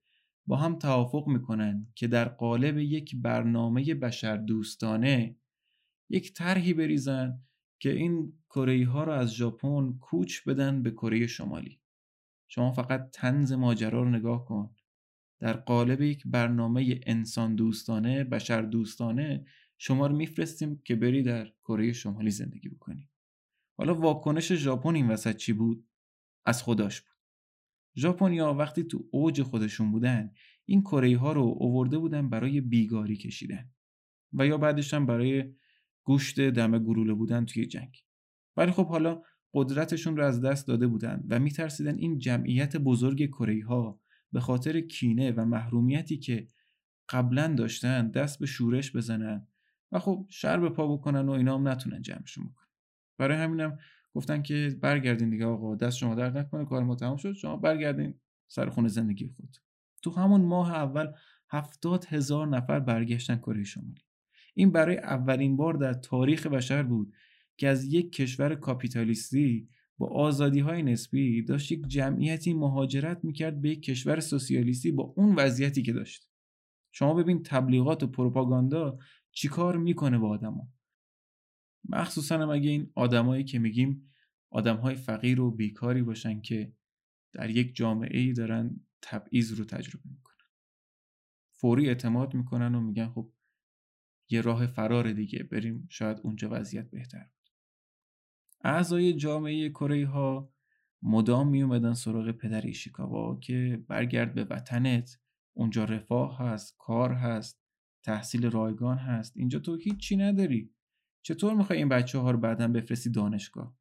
[0.47, 5.35] با هم توافق می‌کنن که در قالب یک برنامه بشر دوستانه
[6.09, 7.41] یک طرحی بریزن
[7.79, 11.79] که این کره ها رو از ژاپن کوچ بدن به کره شمالی.
[12.47, 14.75] شما فقط تنز ماجرا رو نگاه کن.
[15.39, 19.45] در قالب یک برنامه انسان دوستانه بشر دوستانه
[19.77, 23.09] شما رو میفرستیم که بری در کره شمالی زندگی بکنی.
[23.77, 25.87] حالا واکنش ژاپن این وسط چی بود؟
[26.45, 27.15] از خداش بود.
[27.97, 30.31] ژاپنیا وقتی تو اوج خودشون بودن
[30.65, 33.69] این کره ها رو اوورده بودن برای بیگاری کشیدن
[34.33, 35.53] و یا بعدش هم برای
[36.05, 38.03] گوشت دم گروله بودن توی جنگ.
[38.57, 39.21] ولی خب حالا
[39.53, 44.81] قدرتشون رو از دست داده بودن و میترسیدن این جمعیت بزرگ کره ها به خاطر
[44.81, 46.47] کینه و محرومیتی که
[47.09, 49.47] قبلا داشتن دست به شورش بزنن
[49.91, 52.67] و خب شر به پا بکنن و اینا هم نتونن جمعشون بکنن.
[53.17, 53.77] برای همینم
[54.13, 58.19] گفتن که برگردین دیگه آقا دست شما درد نکنه کار ما تمام شد شما برگردین
[58.47, 59.57] سر خونه زندگی خود
[60.01, 61.07] تو همون ماه اول
[61.49, 64.04] هفتاد هزار نفر برگشتن کره شمالی.
[64.57, 67.13] این برای اولین بار در تاریخ بشر بود
[67.57, 73.69] که از یک کشور کاپیتالیستی با آزادی های نسبی داشت یک جمعیتی مهاجرت می‌کرد به
[73.69, 76.29] یک کشور سوسیالیستی با اون وضعیتی که داشت.
[76.91, 78.97] شما ببین تبلیغات و پروپاگاندا
[79.31, 80.67] چیکار می‌کنه با آدما.
[81.89, 84.13] مخصوصا هم اگه این آدمایی که میگیم
[84.49, 86.73] آدمهای فقیر و بیکاری باشن که
[87.33, 90.35] در یک جامعه ای دارن تبعیض رو تجربه می‌کنن.
[91.51, 93.31] فوری اعتماد می‌کنن و میگن خب
[94.29, 95.43] یه راه فرار دیگه.
[95.43, 97.49] بریم شاید اونجا وضعیت بهتر بود.
[98.63, 100.53] اعضای جامعه کره ها
[101.01, 105.19] مدام می اومدن سراغ پدر ایشیکاوا که برگرد به وطنت.
[105.53, 107.61] اونجا رفاه هست کار هست
[108.03, 109.37] تحصیل رایگان هست.
[109.37, 110.71] اینجا تو هیچی نداری.
[111.21, 113.77] چطور می‌خوای این بچه ها رو بعدا بفرستی دانشگاه؟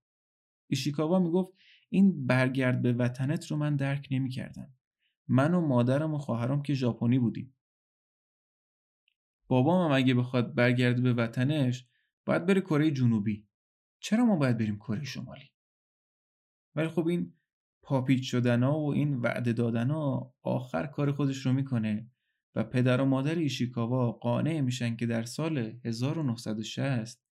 [0.70, 1.52] ایشیکاوا می‌گفت
[1.88, 4.74] این برگرد به وطنت رو من درک نمی‌کردم.
[5.28, 7.53] من و مادرم و خواهرم که ژاپنی بودیم.
[9.48, 11.86] بابام هم اگه بخواد برگرده به وطنش
[12.24, 13.48] باید بره کره جنوبی.
[14.00, 15.50] چرا ما باید بریم کره شمالی؟
[16.74, 17.34] ولی خب این
[17.82, 22.10] پاپیچ شدن ها و این وعده دادن ها آخر کار خودش رو می‌کنه
[22.54, 27.24] و پدر و مادر ایشیکاوا قانع میشن که در سال 1960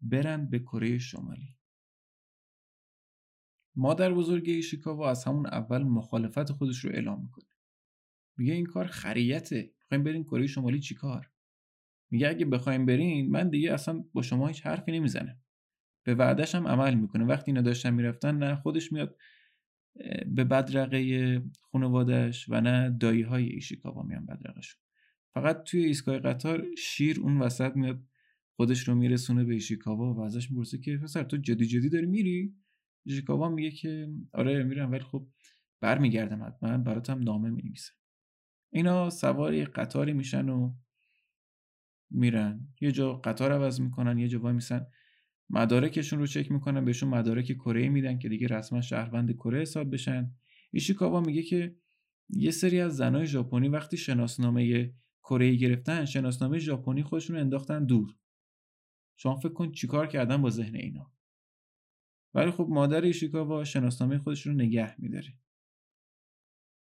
[0.00, 1.58] برن به کره شمالی.
[3.76, 7.50] مادر بزرگ ایشیکاوا از همون اول مخالفت خودش رو اعلام می‌کنه.
[8.36, 9.74] میگه این کار خریته.
[9.78, 11.31] می‌خوایم برین کره شمالی چیکار
[12.12, 15.40] میگه اگه بخوایم برین من دیگه اصلا با شما هیچ حرفی نمی‌زنم.
[16.06, 17.24] به وعدش هم عمل می‌کنه.
[17.24, 19.16] وقتی اینا داشتن می‌رفتن نه خودش میاد
[20.26, 24.80] به بدرقه خانوادش و نه دایی های ایشیکاوا میان بدرقهشون.
[25.34, 28.02] فقط توی ایستگاه قطار شیر اون وسط میاد
[28.56, 32.54] خودش رو میرسونه به ایشیکاوا و ازش می‌پرسه که پسر تو جدی جدی داری میری؟
[33.06, 35.26] ایشیکاوا میگه که آره میرم ولی خب
[35.80, 37.92] برمیگردم حتما براتم نامه می‌نویسم
[38.72, 40.74] اینا سوار قطاری میشن و
[42.14, 42.68] میرن.
[42.80, 44.86] یه جا قطار عوض می‌کنن یه جا وای میسن.
[45.50, 50.30] مدارکشون رو چک می‌کنن بهشون مدارک کره میدن که دیگه رسما شهروند کره حساب بشن.
[50.70, 51.76] ایشیکاوا میگه که
[52.28, 58.16] یه سری از زنای ژاپنی وقتی شناسنامه کره گرفتن شناسنامه ژاپنی خودشون انداختن دور.
[59.16, 61.12] شما فکر کن چیکار کردن با ذهن اینا.
[62.34, 65.38] ولی خب مادر ایشیکاوا شناسنامه خودش رو نگه میداره.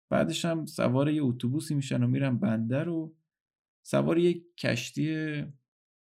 [0.10, 3.16] بعدش هم سوار یه اتوبوسی میشن و میرن بندر و
[3.90, 5.44] سوار یک کشتی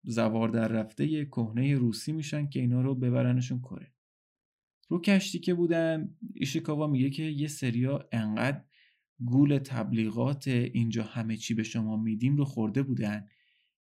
[0.02, 3.92] زوار در رفته کهنه روسی میشن که اینا رو ببرنشون کره.
[4.88, 8.64] رو کشتی که بودن ایشیکاوا میگه که یه سریا انقدر
[9.24, 13.28] گول تبلیغات اینجا همه چی به شما میدیم رو خورده بودن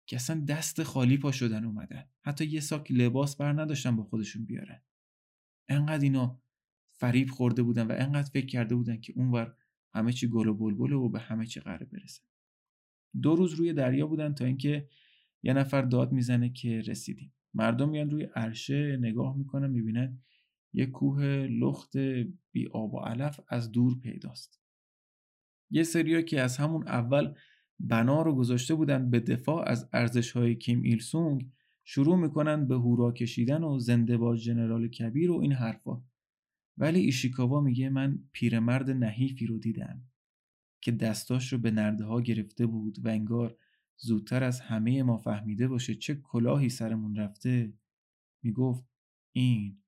[0.06, 2.04] که اصلا دست خالی پا شدن اومدن.
[2.20, 4.82] حتی یه ساک لباس بر نداشتن با خودشون بیارن.
[5.68, 6.42] انقدر اینا
[6.86, 9.54] فریب خورده بودن و انقدر فکر کرده بودن که اونور
[9.94, 12.27] همه چی گل و بلبله و به همه چی قراره برسن
[13.22, 14.88] دو روز روی دریا بودن تا اینکه
[15.42, 17.34] یه نفر داد می‌زنه که رسیدیم.
[17.54, 20.22] مردم میان روی عرشه نگاه می‌کنن می‌بینن
[20.72, 21.96] یه کوه لخت
[22.52, 24.60] بی آب و علف از دور پیداست.
[25.70, 27.34] یه سریا که از همون اول
[27.80, 31.50] بنا رو گذاشته بودن به دفاع از ارزش های کیم ایل سونگ
[31.84, 36.02] شروع می‌کنن به هورا کشیدن و زنده با جنرال کبیر و این حرفا.
[36.76, 40.07] ولی ایشیکاوا میگه من پیرمرد نحیفی رو دیدم.
[40.80, 43.56] که دستاش رو به نرده ها گرفته بود و انگار
[43.96, 47.72] زودتر از همه ما فهمیده باشه چه کلاهی سرمون رفته
[48.42, 48.84] می‌گفت
[49.32, 49.82] این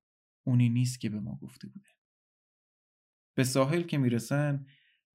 [0.46, 1.88] اونی نیست که به ما گفته بوده.
[3.34, 4.66] به ساحل که می‌رسن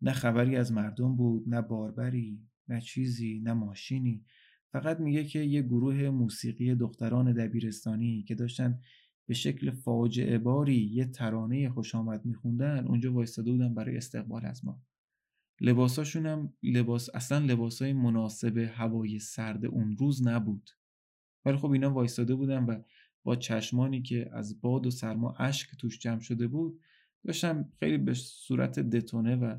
[0.02, 4.26] نه خبری از مردم بود نه باربری نه چیزی نه ماشینی.
[4.72, 8.80] فقط میگه که یه گروه موسیقی دختران دبیرستانی که داشتن
[9.28, 14.66] به شکل فاجعه باری یه ترانه خوش آمد میخوندن اونجا وایستاده بودن برای استقبال از
[14.66, 14.82] ما.
[15.62, 20.70] لباساشون هم لباس اصلا لباسای مناسب هوای سرد اون روز نبود.
[21.46, 22.82] ولی خب اینا وایستاده بودن و
[23.24, 26.80] با چشمانی که از باد و سرما اشک توش جمع شده بود
[27.26, 29.58] داشتم خیلی به صورت دتونه و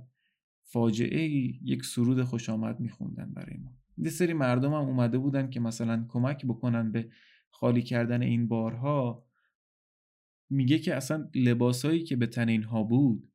[0.63, 1.29] فاجعه
[1.63, 3.73] یک سرود خوش آمد میخوندن برای ما.
[3.99, 7.11] یه سری مردم هم اومده بودن که مثلا کمک بکنن به
[7.51, 9.27] خالی کردن این بارها.
[10.51, 13.33] میگه که اصلا لباسایی که به تن اینها بود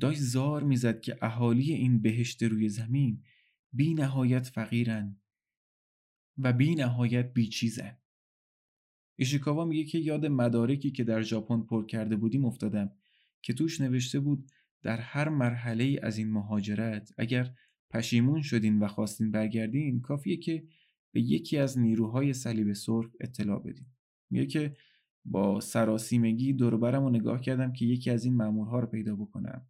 [0.00, 3.22] داشت زار می‌زد که اهالی این بهشت روی زمین
[3.72, 5.16] بی نهایت فقیرن
[6.38, 7.98] و بی نهایت بیچیزن.
[9.16, 12.92] ایشیکاوا میگه که یاد مدارکی که در ژاپن پر کرده بودیم افتادم
[13.42, 14.50] که توش نوشته بود
[14.82, 17.54] در هر مرحله از این مهاجرت اگر
[17.90, 20.66] پشیمون شدین و خواستین برگردین کافیه که
[21.12, 23.86] به یکی از نیروهای صلیب سرخ اطلاع بدین.
[24.30, 24.76] میگه که
[25.24, 29.66] با سراسیمگی دوربرم رو نگاه کردم که یکی از این مامورها رو پیدا بکنم.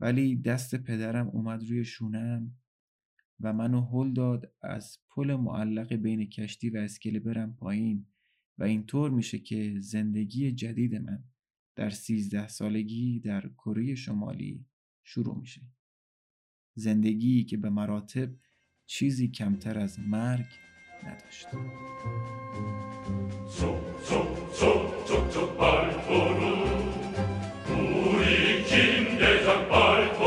[0.00, 2.56] ولی دست پدرم اومد روی شونم
[3.40, 8.06] و منو هل داد از پل معلق بین کشتی و اسکله برم پایین
[8.58, 11.24] و اینطور میشه که زندگی جدید من
[11.76, 14.66] در سیزده سالگی در کره شمالی
[15.04, 15.62] شروع میشه
[16.74, 18.30] زندگی که به مراتب
[18.86, 20.46] چیزی کمتر از مرگ
[21.04, 21.46] نداشت
[29.20, 30.19] مثل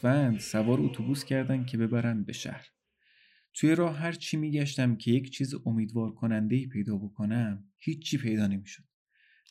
[0.00, 2.66] گوسفند سوار اتوبوس کردن که ببرن به شهر.
[3.54, 8.46] توی راه هر چی میگشتم که یک چیز امیدوار کننده ای پیدا بکنم هیچی پیدا
[8.46, 8.84] نمی‌شد.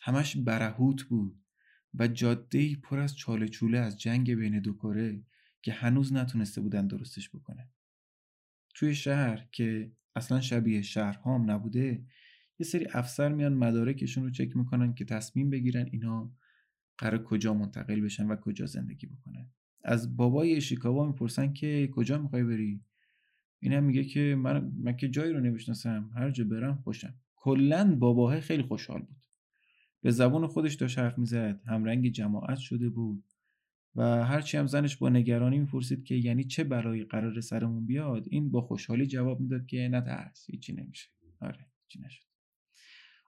[0.02, 1.42] همش برهوت بود
[1.94, 5.24] و جاده پر از چاله چوله از جنگ بین دو کره
[5.62, 7.70] که هنوز نتونسته بودن درستش بکنه
[8.76, 12.06] توی شهر که اصلا شبیه شهر هام نبوده
[12.60, 16.34] یه سری افسر میان مدارکشون رو چک می‌کنن که تصمیم بگیرن اینا
[16.98, 19.52] قرار کجا منتقل بشن و کجا زندگی بکنن.
[19.84, 22.82] از بابای ایشیکاوا می‌پرسن که کجا می‌خوای بری؟
[23.60, 27.14] اینم میگه که من من که جایی رو نمی‌شناسم هر جا برم خوشم.
[27.36, 29.26] کلا باباه خیلی خوشحال بود.
[30.02, 33.24] به زبون خودش داشت حرف می‌زد همرنگ جماعت شده بود
[33.96, 38.52] و هرچی هم زنش با نگرانی می‌پرسید که یعنی چه برای قرار سرمون بیاد این
[38.52, 41.10] با خوشحالی جواب می‌داد که نه ترس هیچی نمیشه.
[41.42, 42.24] آره هیچی نشد.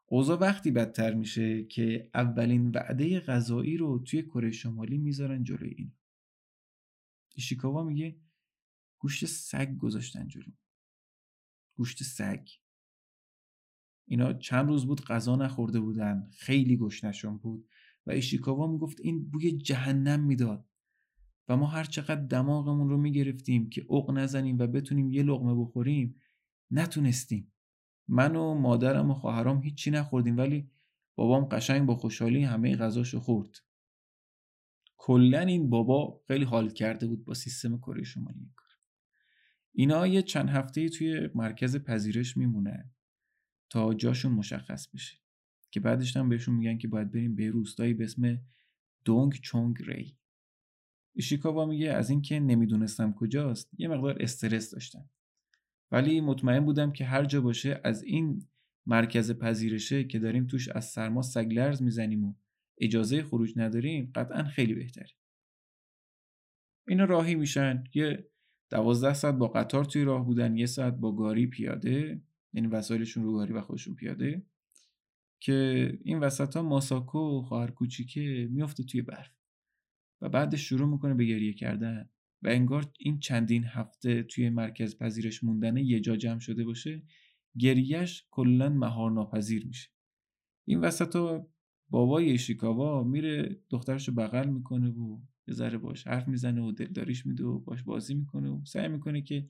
[0.05, 5.91] اوضاع وقتی بدتر میشه که اولین وعده غذایی رو توی کره شمالی می‌ذارن جلوی این
[7.36, 8.19] ایشیکاوا میگه
[8.99, 10.51] گوشت سگ گذاشتن جلو.
[11.77, 12.47] گوشت سگ.
[14.07, 17.67] اینا چند روز بود غذا نخورده بودن خیلی گشنشون بود
[18.05, 20.69] و ایشیکاوا می‌گفت این بوی جهنم می‌داد
[21.47, 26.15] و ما هر چقدر دماغمون رو می‌گرفتیم که اوق نزنیم و بتونیم یه لقمه بخوریم
[26.71, 27.53] نتونستیم.
[28.07, 30.71] من و مادرم و خواهرام هیچی نخوردیم ولی
[31.15, 33.59] بابام قشنگ با خوشحالی همه غذاشو خورد.
[35.03, 38.69] کلا این بابا خیلی حال کرده بود با سیستم کره شمالی کار.
[39.71, 42.91] اینا یه چند هفته توی مرکز پذیرش میمونه
[43.69, 45.17] تا جاشون مشخص بشه
[45.71, 48.39] که بعدش هم بهشون میگن که باید بریم به روستایی به اسم
[49.05, 50.17] دونگ چونگ ری.
[51.13, 55.09] ایشیکاوا میگه از اینکه نمی‌دونستم کجاست یه مقدار استرس داشتم.
[55.91, 58.47] ولی مطمئن بودم که هر جا باشه از این
[58.85, 62.33] مرکز پذیرشه که داریم توش از سرما سگلرز می‌زنیم و
[62.82, 65.09] اجازه خروج نداریم قطعا خیلی بهتره.
[66.88, 67.84] اینا راهی میشن.
[67.93, 68.32] یه
[68.69, 72.21] دوازده ساعت با قطار توی راه بودن یه ساعت با گاری پیاده
[72.53, 74.45] یعنی وسایلشون رو گاری و خودشون پیاده
[75.39, 79.32] که این وسط ها ماساکو خواهر کوچیکه میفته توی برف
[80.21, 82.09] و بعدش شروع می‌کنه به گریه کردن
[82.41, 87.03] و انگار این چندین هفته توی مرکز پذیرش موندنه یه جا جمع شده باشه
[87.57, 89.89] گریهش کلا مهار ناپذیر میشه.
[90.67, 91.47] این وسط ها
[91.91, 97.25] بابای ایشیکاوا میره دخترش رو بغل می‌کنه و یه ذره باش حرف می‌زنه و دلداریش
[97.25, 99.47] میده و باش بازی می‌کنه و سعی می‌کنه که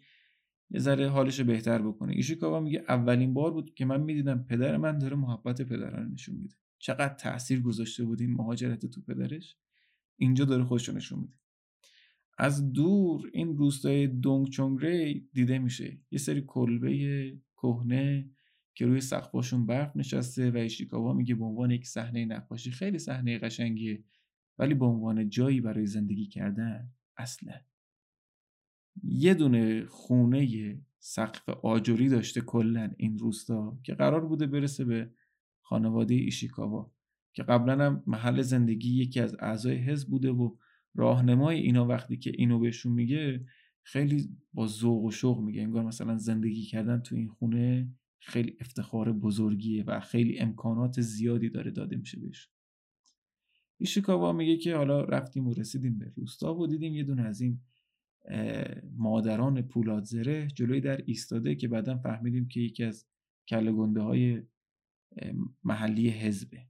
[0.70, 2.14] یه ذره حالش رو بهتر بکنه.
[2.14, 6.56] ایشیکاوا میگه اولین بار بود که من می‌دیدم پدر من داره محبت پدران نشون میده.
[6.80, 9.58] چقدر تاثیر گذاشته بود این مهاجرت تو پدرش.
[10.18, 11.34] اینجا داره خودش نشون میده.
[12.38, 16.00] از دور این روستای دونگ چونگری دیده میشه.
[16.12, 18.30] یه سری کلبه کهنه
[18.74, 23.40] که روی سقفاشون برف نشسته و ایشیکاوا میگه به عنوان یک صحنه نقاشی خیلی صحنه
[23.40, 24.04] قشنگیه
[24.58, 27.54] ولی به عنوان جایی برای زندگی کردن اصلا.
[29.04, 35.12] یه دونه خونه سقف آجوری داشته کلا این روستا که قرار بوده برسه به
[35.62, 36.92] خانواده ایشیکاوا
[37.34, 40.56] که قبلا هم محل زندگی یکی از اعضای حزب بوده و
[40.96, 43.46] راهنمای اینا وقتی که اینو بهشون میگه
[43.84, 47.90] خیلی با ذوق و شوق میگه انگار مثلا زندگی کردن تو این خونه
[48.22, 52.50] خیلی افتخار بزرگیه و خیلی امکانات زیادی داره داده میشه بهش.
[53.78, 57.60] ایشیکاوا میگه که حالا رفتیم و رسیدیم به روستا و دیدیم یه دونه از این
[58.98, 63.06] مادران پولاد زره جلوی در ایستاده که بعدا فهمیدیم که یکی از
[63.48, 64.42] کله گنده های
[65.64, 66.68] محلی حزبه.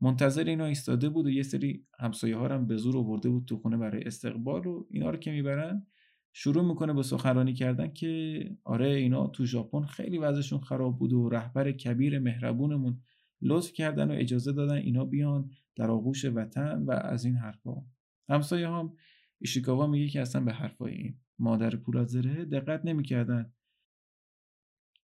[0.00, 3.56] منتظر اینا ایستاده بود و یه سری همسایه ها هم به زور آورده بود تو
[3.56, 5.86] خونه برای استقبال و اینا رو که می‌برن
[6.32, 11.28] شروع می‌کنه به سخنرانی کردن که آره اینا تو ژاپن خیلی وضعشون خراب بود و
[11.28, 13.02] رهبر کبیر مهربونمون
[13.42, 17.86] لطف کردن و اجازه دادن اینا بیان در آغوش وطن و از این حرفا.
[18.28, 18.96] همسایه هم
[19.38, 23.52] ایشیکاوا میگه که اصلا به حرفای این مادر پولازره دقت نمی‌کردن.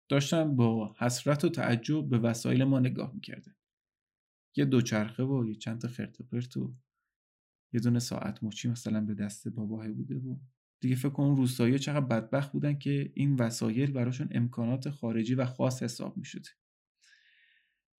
[0.09, 3.55] داشتن با حسرت و تعجب به وسایل ما نگاه می‌کردن
[4.57, 6.75] یه دوچرخه و یه چند تا خرت و پرت و
[7.73, 10.37] یه دونه ساعت مچی مثلا به دست باباه بوده و
[10.83, 15.83] دیگه فکر کن روستایی چقدر بدبخت بودن که این وسایل براشون امکانات خارجی و خاص
[15.83, 16.25] حساب می.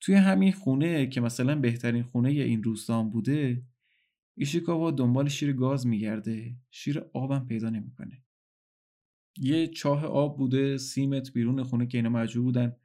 [0.02, 3.64] توی همین خونه که مثلا بهترین خونه این روستان بوده
[4.36, 6.56] ایشیکاوا دنبال شیر گاز میگرده.
[6.72, 8.24] شیر آبم پیدا نمی‌کنه.
[9.38, 12.76] یه چاه آب بوده سیمت بیرون خونه که اینا مجبور بودن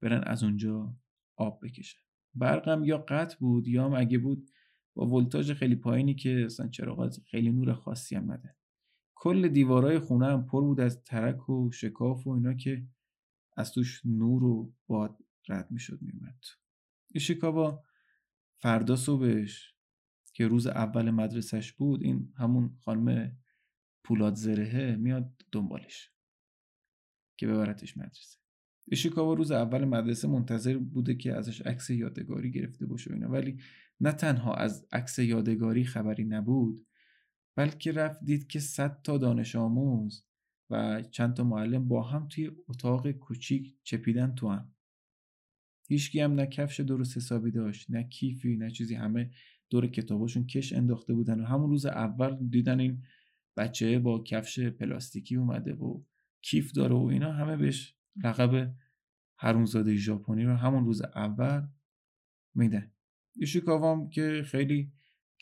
[0.00, 0.96] برن از اونجا
[1.36, 1.98] آب بکشن.
[2.34, 4.50] برقم یا قطع بود یا اگه بود
[4.94, 8.56] با ولتاژ خیلی پایینی که اصلا چراغات خیلی نور خاصی هم نده
[9.22, 12.86] کل دیوارای خونه هم پر بود از ترک و شکاف و اینا که
[13.56, 15.18] از توش نور و باد
[15.48, 16.44] رد می‌شد میومد
[17.14, 17.82] ایشیکاوا
[18.58, 19.74] فردا صبحش
[20.34, 23.36] که روز اول مدرسش بود این همون خانم
[24.04, 26.10] پولاد زرهه میاد دنبالش
[27.36, 28.38] که ببرتش مدرسه.
[28.88, 33.60] ایشیکاوا روز اول مدرسه منتظر بوده که ازش عکس یادگاری گرفته باشه اینا ولی
[34.00, 36.86] نه تنها از عکس یادگاری خبری نبود
[37.56, 40.24] بلکه رفت دید که صد تا دانش آموز
[40.70, 44.74] و چند تا معلم با هم توی اتاق کوچیک چپیدن تو هم.
[45.88, 48.94] هیچکی هم نه کفش درست حسابی داشت نه کیفی نه چیزی.
[48.94, 49.30] همه
[49.70, 53.02] دور کتاباشون کش انداخته بودن و همون روز اول دیدن این
[53.56, 56.02] بچه با کفش پلاستیکی اومده و
[56.42, 57.32] کیف داره و اینا.
[57.32, 57.94] همه بهش
[58.24, 58.74] لقب
[59.38, 61.62] هرونزاده ژاپنی رو همون روز اول
[62.54, 62.90] میدن.
[63.36, 64.92] ایشیکاوام که خیلی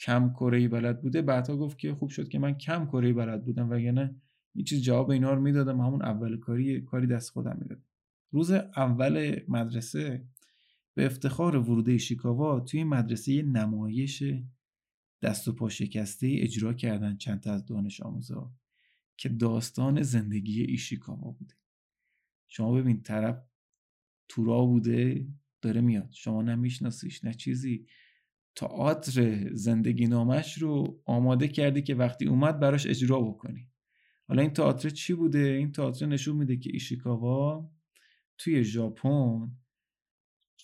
[0.00, 1.22] کم کره بلد بوده.
[1.22, 4.16] بعدها گفت که خوب شد که من کم کره بلد بودم وگرنه
[4.54, 5.80] یه چیز جواب اینا رو می‌دادم.
[5.80, 7.84] همون اول کاری کاری دست خودم می‌دادم.
[8.30, 10.24] روز اول مدرسه
[10.94, 14.22] به افتخار ورود شیکاوا توی مدرسه نمایش
[15.22, 18.52] دست و پا شکسته اجرا کردن چند تا از دانش آموزا
[19.16, 21.54] که داستان زندگی ایشیکاوا بوده.
[22.48, 23.42] شما ببین طرف
[24.28, 25.28] تورا بوده
[25.62, 26.10] داره میاد.
[26.12, 27.86] شما نمیشناسیش نه چیزی.
[28.56, 33.68] تئاتر زندگی نامش رو آماده کردی که وقتی اومد براش اجرا بکنی.
[34.28, 37.70] حالا این تئاتر چی بوده؟ این تئاتر نشون میده که ایشیکاوا
[38.38, 39.50] توی ژاپن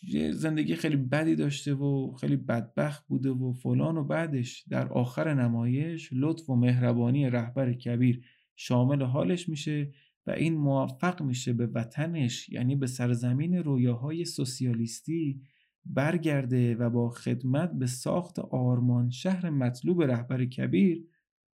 [0.03, 5.34] یه زندگی خیلی بدی داشته و خیلی بدبخت بوده و فلان و بعدش در آخر
[5.34, 8.24] نمایش لطف و مهربانی رهبر کبیر
[8.57, 9.93] شامل حالش میشه
[10.26, 15.41] و این موفق میشه به وطنش یعنی به سرزمین رویاهای سوسیالیستی
[15.87, 21.09] برگرده و با خدمت به ساخت آرمان شهر مطلوب رهبر کبیر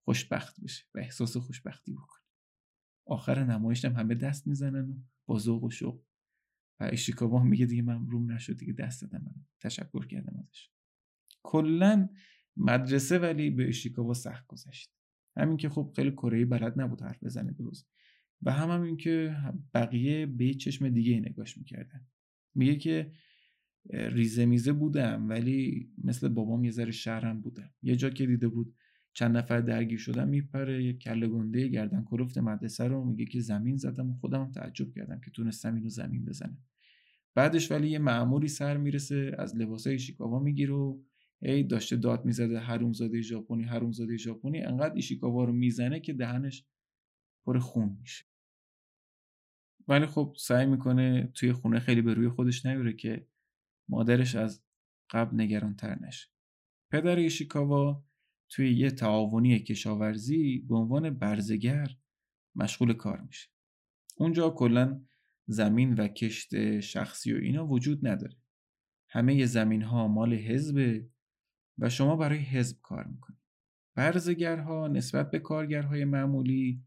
[0.04, 2.24] خوشبخت بشه و احساس خوشبختی بکنه.
[3.06, 4.94] آخر نمایش هم همه دست می‌زنن و
[5.26, 6.02] با ذوق و شوق.
[6.80, 10.70] و ایشیکاوا میگه دیگه من روم نشد دیگه دست دادم من تشکر کردم ازش.
[11.42, 12.08] کلا
[12.56, 14.90] مدرسه ولی به ایشیکاوا سخت گذشت.
[15.36, 17.88] همین که خب خیلی کره بلد نبود حرف بزنه درست
[18.42, 19.36] و هم, هم این که
[19.74, 22.06] بقیه به چشم دیگه نگاش می‌کردن.
[22.54, 23.12] میگه که
[23.88, 27.70] ریزه میزه بودم ولی مثل بابام یه ذره شهرم بودم.
[27.82, 28.74] یه جا که دیده بود
[29.12, 33.76] چند نفر درگیر شدن میپره یه کله گنده گردن کلفت مدرسه رو میگه که زمین
[33.76, 36.58] زدم و خودم تعجب کردم که تونستم اینو زمین بزنم.
[37.34, 41.02] بعدش ولی یه معمولی سر می‌رسه از لباسای ایشیکاوا می‌گیره و
[41.42, 46.66] ای داشته داد می‌زده حرومزاده ژاپنی حرومزاده ژاپنی انقدر ایشیکاوا رو می‌زنه که دهنش
[47.46, 48.24] پر خون میشه.
[49.88, 53.26] ولی خب سعی می‌کنه توی خونه خیلی به روی خودش نیاره که
[53.90, 54.62] مادرش از
[55.10, 56.28] قبل نگران تر نشه.
[56.90, 58.04] پدر ایشیکاوا
[58.48, 61.96] توی یه تعاونی کشاورزی به عنوان برزگر
[62.54, 63.48] مشغول کار میشه.
[64.16, 65.04] اونجا کلا
[65.46, 68.36] زمین و کشت شخصی و اینا وجود نداره.
[69.08, 71.08] همه زمین ها مال حزبه
[71.78, 73.40] و شما برای حزب کار می‌کنید.
[73.94, 76.84] برزگرها نسبت به کارگرهای معمولی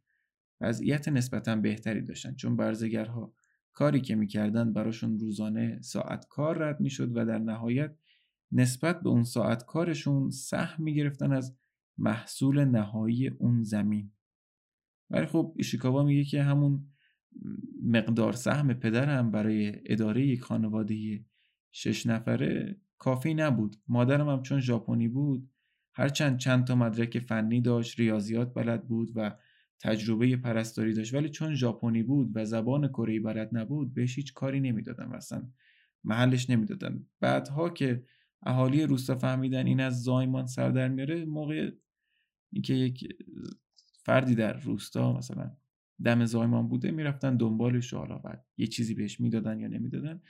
[0.62, 3.34] وضعیت نسبتا بهتری داشتن چون برزگرها
[3.74, 7.96] کاری که می‌کردن براشون روزانه ساعت کار رد می‌شد و در نهایت
[8.52, 11.56] نسبت به اون ساعت کارشون سهم می‌گرفتن از
[11.98, 14.12] محصول نهایی اون زمین.
[15.10, 16.88] ولی خب ایشیکاوا میگه که همون
[17.84, 21.26] مقدار سهم پدرم برای اداره یک خانواده
[21.72, 23.76] شش نفره کافی نبود.
[23.88, 25.50] مادرم هم چون ژاپنی بود
[25.94, 29.38] هرچند چند تا مدرک فنی داشت ریاضیات بلد بود و
[29.84, 31.14] تجربه پرستاری داشت.
[31.14, 35.50] ولی چون ژاپنی بود و زبان کره بلد نبود بهش هیچ کاری نمی‌دادن اصلا
[36.04, 37.06] محلش نمی‌دادن.
[37.20, 38.04] بعدها که
[38.44, 41.72] اهالی روستا فهمیدن این از زایمان سر در میاره موقع
[42.52, 43.08] اینکه یک
[44.06, 45.52] فردی در روستا مثلا
[46.04, 50.22] دم زایمان بوده می‌رفتن دنبالش حالا بعد یه چیزی بهش می‌دادن یا نمی‌دادن.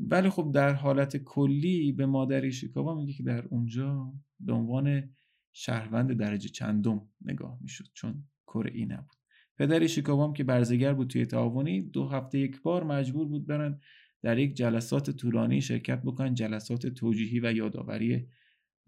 [0.00, 5.10] ولی خب در حالت کلی به مادر ایشیکاوا میگه که در اونجا به عنوان
[5.52, 7.84] شهروند درجه چندم نگاه می‌شد.
[7.94, 8.24] چون
[8.56, 9.16] کره ای نبود.
[9.58, 13.80] پدر ایشیکاوا که برزگر بود توی تعاونی دو هفته یک بار مجبور بود برن
[14.22, 18.28] در یک جلسات طولانی شرکت بکنن جلسات توجیهی و یادآوری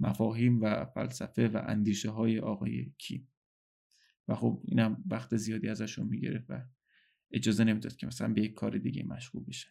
[0.00, 3.28] مفاهیم و فلسفه و اندیشه های آقای کیم.
[4.28, 6.62] و خب اینم وقت زیادی ازشون می‌گرفت و
[7.30, 9.70] اجازه نمی‌داد که مثلا به یک کار دیگه مشغول بشن.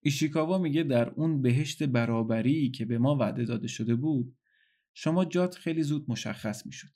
[0.00, 4.36] ایشیکاوا میگه در اون بهشت برابری که به ما وعده داده شده بود
[4.98, 6.88] شما جات خیلی زود مشخص می‌شد.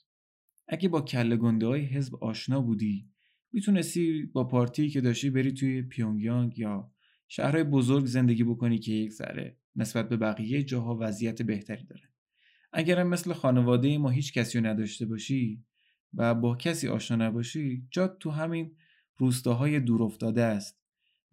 [0.67, 3.09] اگه با کله گنده های حزب آشنا بودی
[3.51, 6.91] می‌تونستی با پارتی که داشتی بری توی پیونگیانگ یا
[7.27, 12.09] شهرهای بزرگ زندگی بکنی که یک ذره نسبت به بقیه جاها وضعیت بهتری داره.
[12.73, 15.63] اگرم مثل خانواده ما هیچ کسی رو نداشته باشی
[16.13, 18.75] و با کسی آشنا نباشی جات تو همین
[19.17, 20.81] روستاهای دورافتاده است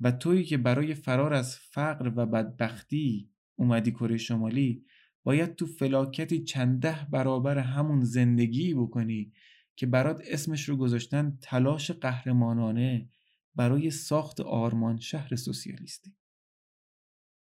[0.01, 4.85] و تویی که برای فرار از فقر و بدبختی اومدی کره شمالی
[5.25, 9.33] باید تو فلاکتی چنده برابر همون زندگی بکنی
[9.77, 13.09] که برات اسمش رو گذاشتن تلاش قهرمانانه
[13.55, 16.17] برای ساخت آرمان شهر سوسیالیستی.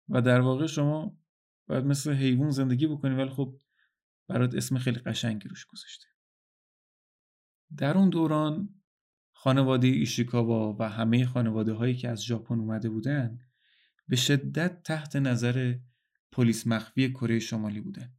[0.08, 1.18] و در واقع شما
[1.66, 3.60] باید مثل حیوان زندگی بکنی ولی خب
[4.28, 6.06] برات اسم خیلی قشنگی روش گذاشته.
[7.76, 8.80] در اون دوران
[9.32, 13.40] خانواده ایشیکاوا و همه خانواده هایی که از ژاپن اومده بودن
[14.08, 15.74] به شدت تحت نظر
[16.32, 18.12] پلیس مخفی کره شمالی بودن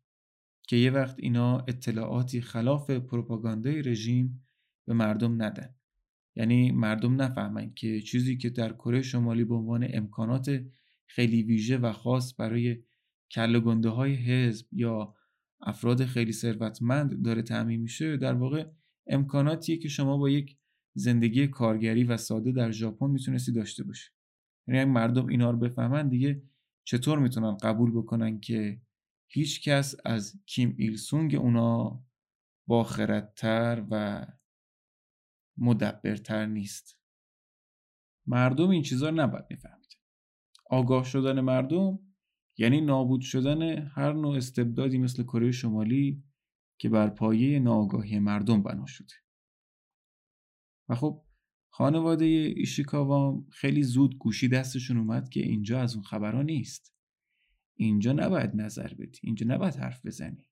[0.68, 4.48] که یه وقت اینا اطلاعاتی خلاف پروپاگاندای رژیم
[4.88, 5.76] به مردم ندن.
[6.36, 10.66] یعنی مردم نفهمن که چیزی که در کره شمالی به عنوان امکانات
[11.06, 12.84] خیلی ویژه و خاص برای
[13.32, 15.16] کل گنده های حزب یا
[15.62, 18.66] افراد خیلی ثروتمند داره تعمین میشه در واقع
[19.08, 20.58] امکاناتیه که شما با یک
[20.94, 24.10] زندگی کارگری و ساده در ژاپن می‌تونستی داشته باشی.
[24.68, 26.44] یعنی مردم اینا رو بفهمن دیگه
[26.84, 28.82] چطور می‌تونن قبول بکنن که
[29.28, 32.04] هیچ کس از کیم ایل سونگ اونا
[32.68, 34.26] باخردتر و
[35.58, 37.00] مدبرتر نیست؟
[38.28, 39.98] مردم این چیزا رو نباید می‌فهمید.
[40.70, 42.00] آگاه شدن مردم
[42.58, 46.24] یعنی نابود شدن هر نوع استبدادی مثل کره شمالی
[46.80, 49.14] که بر پایه ناآگاهی مردم بنا شده.
[50.90, 51.26] و خب
[51.74, 56.94] خانواده ایشیکاوا خیلی زود گوشی دستشون اومد که اینجا از اون خبرها نیست.
[57.76, 59.20] اینجا نباید نظر بدی.
[59.24, 60.48] اینجا نباید حرف بزنی.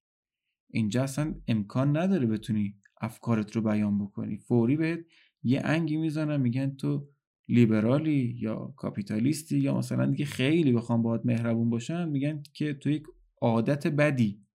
[0.69, 4.37] اینجا اصلا امکان نداره بتونی افکارت رو بیان بکنی.
[4.37, 4.99] فوری بهت
[5.43, 7.09] یه انگی می‌زنن میگن تو
[7.47, 13.03] لیبرالی یا کاپیتالیستی یا مثلا دیگه خیلی بخوام باهات مهربون باشن میگن که تو یک
[13.41, 14.45] عادت بدی.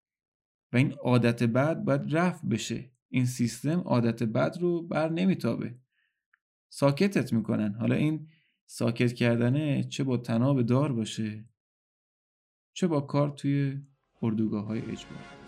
[0.73, 2.91] و این عادت بد باید رفع بشه.
[3.09, 5.79] این سیستم عادت بد رو بر نمیتابه.
[6.77, 7.75] ساکتت می‌کنن.
[7.75, 8.29] حالا این
[8.66, 11.45] ساکت کردنه چه با تناب دار باشه
[12.72, 13.83] چه با کار توی
[14.22, 15.43] اردوگاه های اجباری.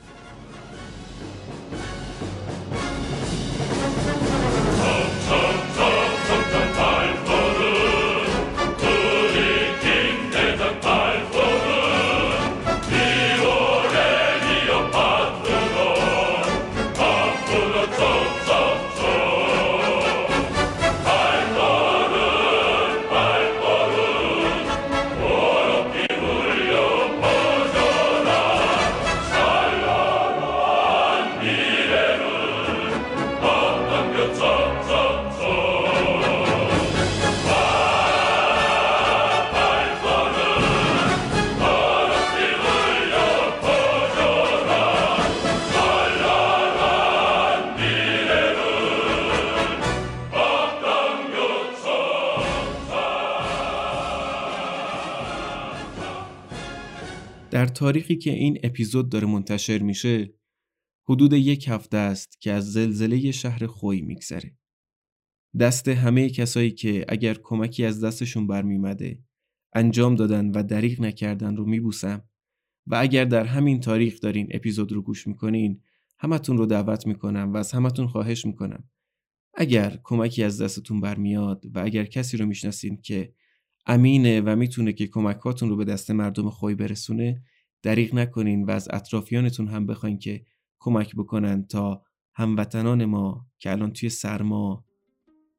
[57.77, 60.35] تاریخی که این اپیزود داره منتشر میشه
[61.09, 64.57] حدود یک هفته است که از زلزله شهر خوی میگذره.
[65.61, 69.19] دست همه کسایی که اگر کمکی از دستشون برمیمده
[69.73, 72.25] انجام دادن و دریغ نکردن رو میبوسم
[72.87, 75.81] و اگر در همین تاریخ دارین اپیزود رو گوش می‌کنین
[76.19, 78.85] همتون رو دعوت می‌کنم و از همتون خواهش می‌کنم
[79.55, 83.33] اگر کمکی از دستتون برمیاد و اگر کسی رو می‌شناسین که
[83.87, 87.43] امینه و می‌تونه که کمکاتون رو به دست مردم خوی برسونه
[87.87, 90.45] دریغ نکنین و از اطرافیانتون هم بخواین که
[90.79, 92.03] کمک بکنن تا
[92.35, 94.85] هموطنان ما که الان توی سرما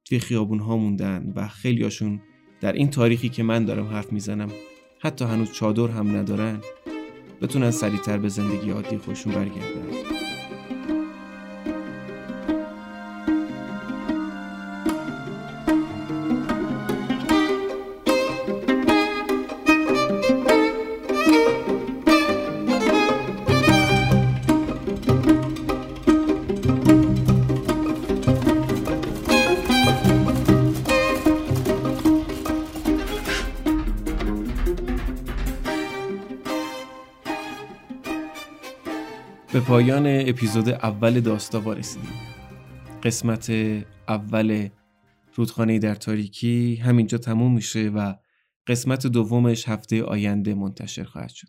[0.05, 2.21] توی خیابون ها موندن و خیلیاشون
[2.61, 4.49] در این تاریخی که من دارم حرف می‌زنم
[4.99, 6.61] حتی هنوز چادر هم ندارن
[7.41, 10.16] بتونن سریعتر به زندگی عادی خودشون برگردن.
[39.77, 42.09] پایان اپیزود اول داستاوا رسیدیم.
[43.03, 43.49] قسمت
[44.07, 44.69] اول
[45.35, 48.13] رودخانه در تاریکی همینجا تموم میشه و
[48.67, 51.47] قسمت دومش هفته آینده منتشر خواهد شد.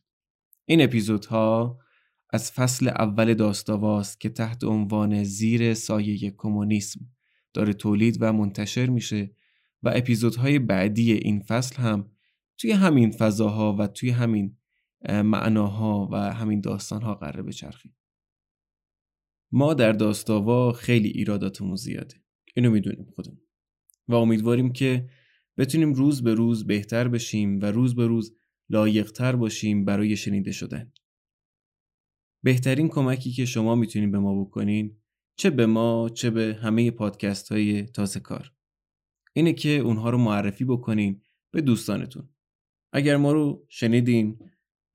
[0.64, 1.79] این اپیزودها
[2.31, 7.01] از فصل اول داستاواست که تحت عنوان زیر سایه کمونیسم
[7.55, 9.31] داره تولید و منتشر میشه
[9.83, 12.11] و اپیزودهای بعدی این فصل هم
[12.59, 14.57] توی همین فضاها و توی همین
[15.09, 17.97] معناها و همین داستانها قراره بچرخید
[19.53, 22.14] ما در داستاوا خیلی ایراداتمون زیاده.
[22.57, 23.40] اینو می‌دونیم خودمون.
[24.09, 25.09] و امیدواریم که
[25.59, 28.36] بتونیم روز به روز بهتر بشیم و روز به روز
[28.70, 30.92] لایقتر باشیم برای شنیده شدن.
[32.42, 34.96] بهترین کمکی که شما می‌تونید به ما بکنین
[35.36, 38.53] چه به ما چه به همه پادکست های تازه کار.
[39.32, 41.22] اینه که اونها رو معرفی بکنین
[41.53, 42.28] به دوستانتون.
[42.92, 44.38] اگر ما رو شنیدین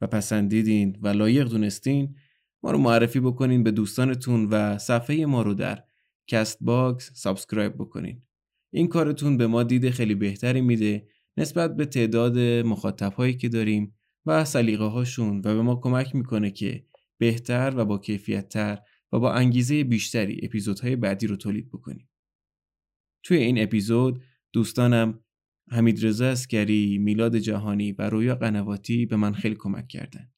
[0.01, 2.15] و پسندیدین و لایق دونستین
[2.63, 5.83] ما رو معرفی بکنین به دوستانتون و صفحه ما رو در
[6.27, 8.21] کست باکس سابسکرایب بکنین
[8.73, 11.07] این کارتون به ما دید خیلی بهتری میده
[11.37, 13.95] نسبت به تعداد مخاطب هایی که داریم
[14.25, 16.85] و سلیقه هاشون و به ما کمک می‌کنه که
[17.17, 18.79] بهتر و با کیفیت تر
[19.11, 22.09] و با انگیزه بیشتری اپیزودهای بعدی رو تولید بکنیم.
[23.23, 25.19] توی این اپیزود دوستانم
[25.71, 30.31] حمید رضا اسکری، میلاد جهانی و رویا قنواتی به من خیلی کمک کردن.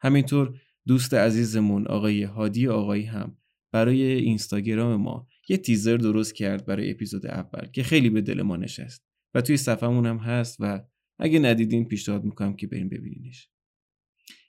[0.00, 3.36] همینطور دوست عزیزمون آقای هادی آقایی هم
[3.72, 8.56] برای اینستاگرام ما یه تیزر درست کرد برای اپیزود اول که خیلی به دل ما
[8.56, 10.80] نشست و توی صفحمون هم هست و
[11.18, 13.48] اگه ندیدین پیشنهاد می‌کنم که بریم ببینینش.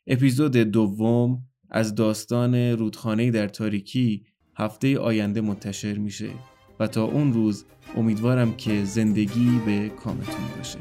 [0.08, 4.26] اپیزود دوم از داستان رودخانه در تاریکی
[4.56, 6.30] هفته آینده منتشر میشه
[6.80, 7.66] و تا اون روز
[7.96, 10.80] امیدوارم که زندگی به کامتون باشه